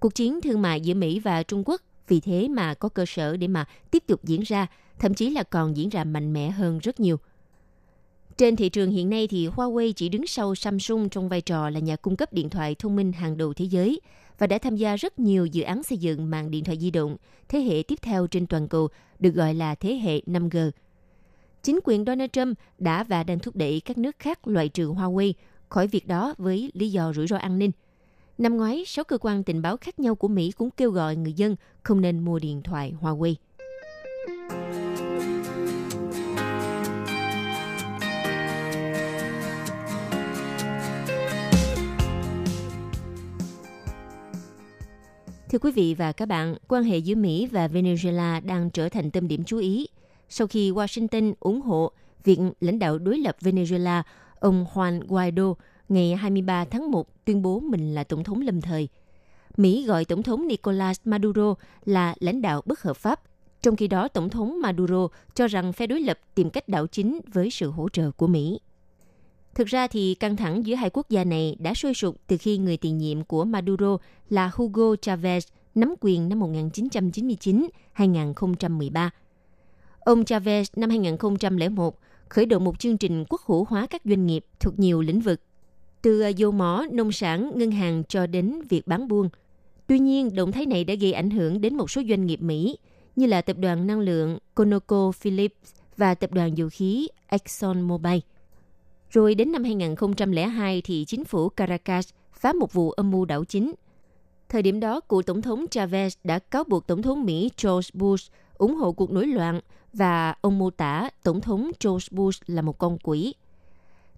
[0.00, 3.36] Cuộc chiến thương mại giữa Mỹ và Trung Quốc vì thế mà có cơ sở
[3.36, 4.66] để mà tiếp tục diễn ra,
[4.98, 7.16] thậm chí là còn diễn ra mạnh mẽ hơn rất nhiều.
[8.36, 11.80] Trên thị trường hiện nay thì Huawei chỉ đứng sau Samsung trong vai trò là
[11.80, 14.00] nhà cung cấp điện thoại thông minh hàng đầu thế giới
[14.38, 17.16] và đã tham gia rất nhiều dự án xây dựng mạng điện thoại di động
[17.48, 18.88] thế hệ tiếp theo trên toàn cầu
[19.18, 20.70] được gọi là thế hệ 5G.
[21.62, 25.32] Chính quyền Donald Trump đã và đang thúc đẩy các nước khác loại trừ Huawei
[25.68, 27.70] khỏi việc đó với lý do rủi ro an ninh.
[28.38, 31.32] Năm ngoái, sáu cơ quan tình báo khác nhau của Mỹ cũng kêu gọi người
[31.32, 33.34] dân không nên mua điện thoại Huawei.
[45.48, 49.10] Thưa quý vị và các bạn, quan hệ giữa Mỹ và Venezuela đang trở thành
[49.10, 49.86] tâm điểm chú ý
[50.28, 51.92] sau khi Washington ủng hộ
[52.24, 54.02] việc lãnh đạo đối lập Venezuela,
[54.40, 55.54] ông Juan Guaido,
[55.88, 58.88] ngày 23 tháng 1 tuyên bố mình là tổng thống lâm thời.
[59.56, 63.20] Mỹ gọi tổng thống Nicolas Maduro là lãnh đạo bất hợp pháp,
[63.62, 67.20] Trong khi đó, Tổng thống Maduro cho rằng phe đối lập tìm cách đảo chính
[67.32, 68.60] với sự hỗ trợ của Mỹ.
[69.54, 72.58] Thực ra thì căng thẳng giữa hai quốc gia này đã sôi sục từ khi
[72.58, 73.96] người tiền nhiệm của Maduro
[74.30, 75.40] là Hugo Chavez
[75.74, 79.10] nắm quyền năm 1999-2013.
[80.00, 84.44] Ông Chavez năm 2001 khởi động một chương trình quốc hữu hóa các doanh nghiệp
[84.60, 85.40] thuộc nhiều lĩnh vực,
[86.02, 89.28] từ à, dầu mỏ, nông sản, ngân hàng cho đến việc bán buôn.
[89.86, 92.78] Tuy nhiên, động thái này đã gây ảnh hưởng đến một số doanh nghiệp Mỹ,
[93.16, 98.18] như là tập đoàn năng lượng ConocoPhillips và tập đoàn dầu khí ExxonMobil.
[99.10, 103.74] Rồi đến năm 2002 thì chính phủ Caracas phá một vụ âm mưu đảo chính.
[104.48, 108.32] Thời điểm đó, cựu tổng thống Chavez đã cáo buộc tổng thống Mỹ George Bush
[108.58, 109.60] ủng hộ cuộc nổi loạn
[109.96, 113.34] và ông mô tả tổng thống George Bush là một con quỷ.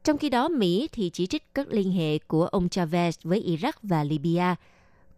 [0.04, 3.72] Trong khi đó, Mỹ thì chỉ trích các liên hệ của ông Chavez với Iraq
[3.82, 4.56] và Libya,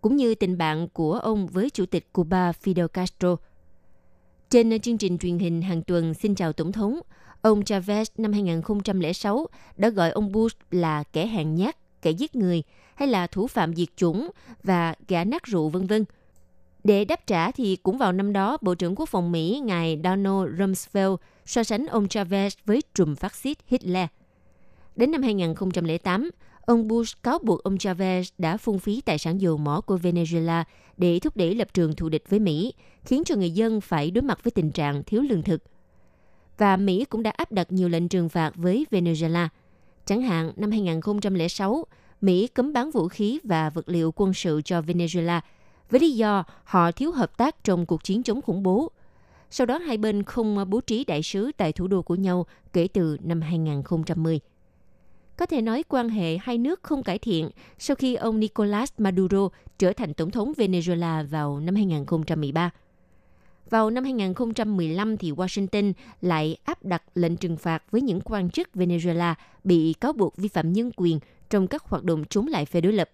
[0.00, 3.36] cũng như tình bạn của ông với chủ tịch Cuba Fidel Castro.
[4.50, 7.00] Trên chương trình truyền hình hàng tuần Xin chào Tổng thống,
[7.42, 9.46] ông Chavez năm 2006
[9.76, 12.62] đã gọi ông Bush là kẻ hèn nhát, kẻ giết người
[12.94, 14.30] hay là thủ phạm diệt chủng
[14.62, 16.04] và gã nát rượu vân vân.
[16.84, 20.60] Để đáp trả thì cũng vào năm đó, Bộ trưởng Quốc phòng Mỹ ngài Donald
[20.60, 21.16] Rumsfeld
[21.46, 24.06] so sánh ông Chavez với trùm phát xít Hitler.
[24.96, 29.56] Đến năm 2008, ông Bush cáo buộc ông Chavez đã phung phí tài sản dầu
[29.56, 30.64] mỏ của Venezuela
[30.96, 32.74] để thúc đẩy lập trường thù địch với Mỹ,
[33.04, 35.62] khiến cho người dân phải đối mặt với tình trạng thiếu lương thực.
[36.58, 39.48] Và Mỹ cũng đã áp đặt nhiều lệnh trừng phạt với Venezuela.
[40.06, 41.84] Chẳng hạn, năm 2006,
[42.20, 45.40] Mỹ cấm bán vũ khí và vật liệu quân sự cho Venezuela
[45.90, 48.90] với lý do họ thiếu hợp tác trong cuộc chiến chống khủng bố.
[49.50, 52.88] Sau đó hai bên không bố trí đại sứ tại thủ đô của nhau kể
[52.92, 54.40] từ năm 2010.
[55.36, 59.48] Có thể nói quan hệ hai nước không cải thiện sau khi ông Nicolas Maduro
[59.78, 62.70] trở thành tổng thống Venezuela vào năm 2013.
[63.70, 68.68] Vào năm 2015 thì Washington lại áp đặt lệnh trừng phạt với những quan chức
[68.74, 69.34] Venezuela
[69.64, 71.18] bị cáo buộc vi phạm nhân quyền
[71.50, 73.10] trong các hoạt động chống lại phe đối lập.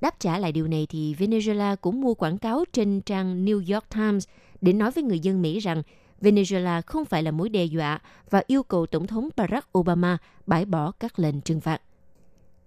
[0.00, 3.84] Đáp trả lại điều này thì Venezuela cũng mua quảng cáo trên trang New York
[3.94, 4.28] Times
[4.60, 5.82] để nói với người dân Mỹ rằng
[6.20, 10.64] Venezuela không phải là mối đe dọa và yêu cầu Tổng thống Barack Obama bãi
[10.64, 11.82] bỏ các lệnh trừng phạt.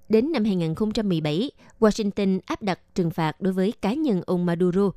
[0.10, 4.92] Đến năm 2017, Washington áp đặt trừng phạt đối với cá nhân ông Maduro.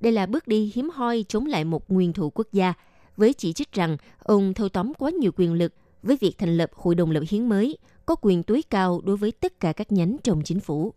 [0.00, 2.74] Đây là bước đi hiếm hoi chống lại một nguyên thủ quốc gia,
[3.16, 6.70] với chỉ trích rằng ông thâu tóm quá nhiều quyền lực với việc thành lập
[6.74, 10.16] Hội đồng lập hiến mới, có quyền tối cao đối với tất cả các nhánh
[10.24, 10.92] trong chính phủ.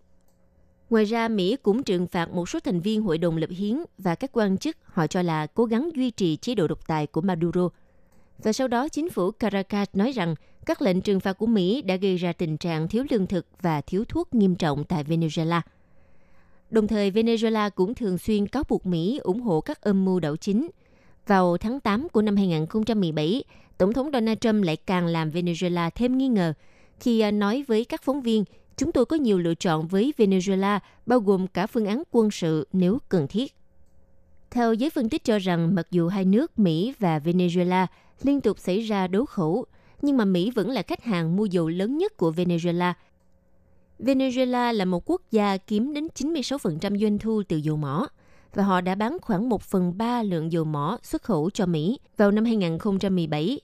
[0.91, 4.15] Ngoài ra, Mỹ cũng trừng phạt một số thành viên Hội đồng lập hiến và
[4.15, 7.21] các quan chức họ cho là cố gắng duy trì chế độ độc tài của
[7.21, 7.69] Maduro.
[8.43, 10.35] Và sau đó, chính phủ Caracas nói rằng
[10.65, 13.81] các lệnh trừng phạt của Mỹ đã gây ra tình trạng thiếu lương thực và
[13.81, 15.61] thiếu thuốc nghiêm trọng tại Venezuela.
[16.69, 20.35] Đồng thời, Venezuela cũng thường xuyên cáo buộc Mỹ ủng hộ các âm mưu đảo
[20.35, 20.69] chính.
[21.27, 23.43] Vào tháng 8 của năm 2017,
[23.77, 26.53] Tổng thống Donald Trump lại càng làm Venezuela thêm nghi ngờ
[26.99, 28.43] khi à, nói với các phóng viên
[28.82, 32.67] chúng tôi có nhiều lựa chọn với Venezuela, bao gồm cả phương án quân sự
[32.73, 33.55] nếu cần thiết.
[34.51, 37.88] Theo giới phân tích cho rằng, mặc dù hai nước Mỹ và Venezuela
[38.23, 39.65] liên tục xảy ra đấu khẩu,
[40.01, 42.93] nhưng mà Mỹ vẫn là khách hàng mua dầu lớn nhất của Venezuela.
[43.99, 48.07] Venezuela là một quốc gia kiếm đến 96% doanh thu từ dầu mỏ,
[48.53, 51.99] và họ đã bán khoảng 1 phần 3 lượng dầu mỏ xuất khẩu cho Mỹ
[52.17, 53.59] vào năm 2017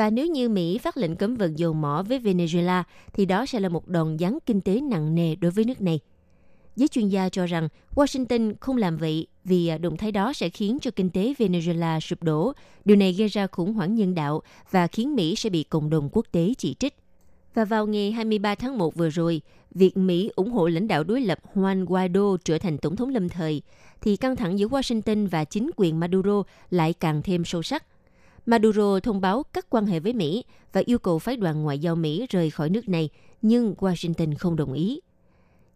[0.00, 2.82] và nếu như Mỹ phát lệnh cấm vận dầu mỏ với Venezuela,
[3.12, 6.00] thì đó sẽ là một đòn giáng kinh tế nặng nề đối với nước này.
[6.76, 10.48] Giới chuyên gia cho rằng Washington không làm vậy vì à, động thái đó sẽ
[10.48, 12.52] khiến cho kinh tế Venezuela sụp đổ.
[12.84, 16.08] Điều này gây ra khủng hoảng nhân đạo và khiến Mỹ sẽ bị cộng đồng
[16.12, 16.94] quốc tế chỉ trích.
[17.54, 21.20] Và vào ngày 23 tháng 1 vừa rồi, việc Mỹ ủng hộ lãnh đạo đối
[21.20, 23.62] lập Juan Guaido trở thành tổng thống lâm thời,
[24.00, 27.84] thì căng thẳng giữa Washington và chính quyền Maduro lại càng thêm sâu sắc.
[28.46, 31.96] Maduro thông báo cắt quan hệ với Mỹ và yêu cầu phái đoàn ngoại giao
[31.96, 33.08] Mỹ rời khỏi nước này,
[33.42, 35.00] nhưng Washington không đồng ý.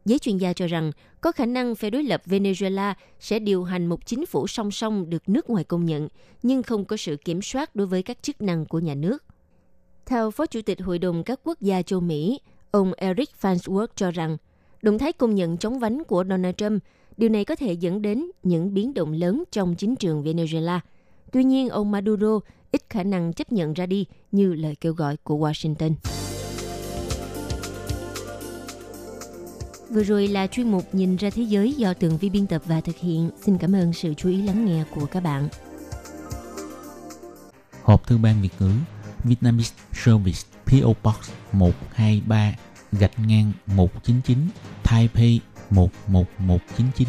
[0.04, 3.86] Giới chuyên gia cho rằng có khả năng phe đối lập Venezuela sẽ điều hành
[3.86, 6.08] một chính phủ song song được nước ngoài công nhận,
[6.42, 9.24] nhưng không có sự kiểm soát đối với các chức năng của nhà nước.
[10.06, 12.40] Theo Phó Chủ tịch Hội đồng các quốc gia châu Mỹ,
[12.70, 14.36] ông Eric Farnsworth cho rằng,
[14.82, 16.82] động thái công nhận chống vánh của Donald Trump,
[17.16, 20.78] điều này có thể dẫn đến những biến động lớn trong chính trường Venezuela.
[21.32, 22.40] Tuy nhiên, ông Maduro
[22.72, 25.94] ít khả năng chấp nhận ra đi như lời kêu gọi của Washington.
[29.90, 32.80] Vừa rồi là chuyên mục Nhìn ra thế giới do Tường Vi biên tập và
[32.80, 33.30] thực hiện.
[33.42, 35.48] Xin cảm ơn sự chú ý lắng nghe của các bạn.
[37.82, 38.70] Hộp thư ban Việt ngữ
[39.24, 42.54] Vietnamese Service PO Box 123
[42.92, 44.38] gạch ngang 199
[44.84, 47.08] Taipei 11199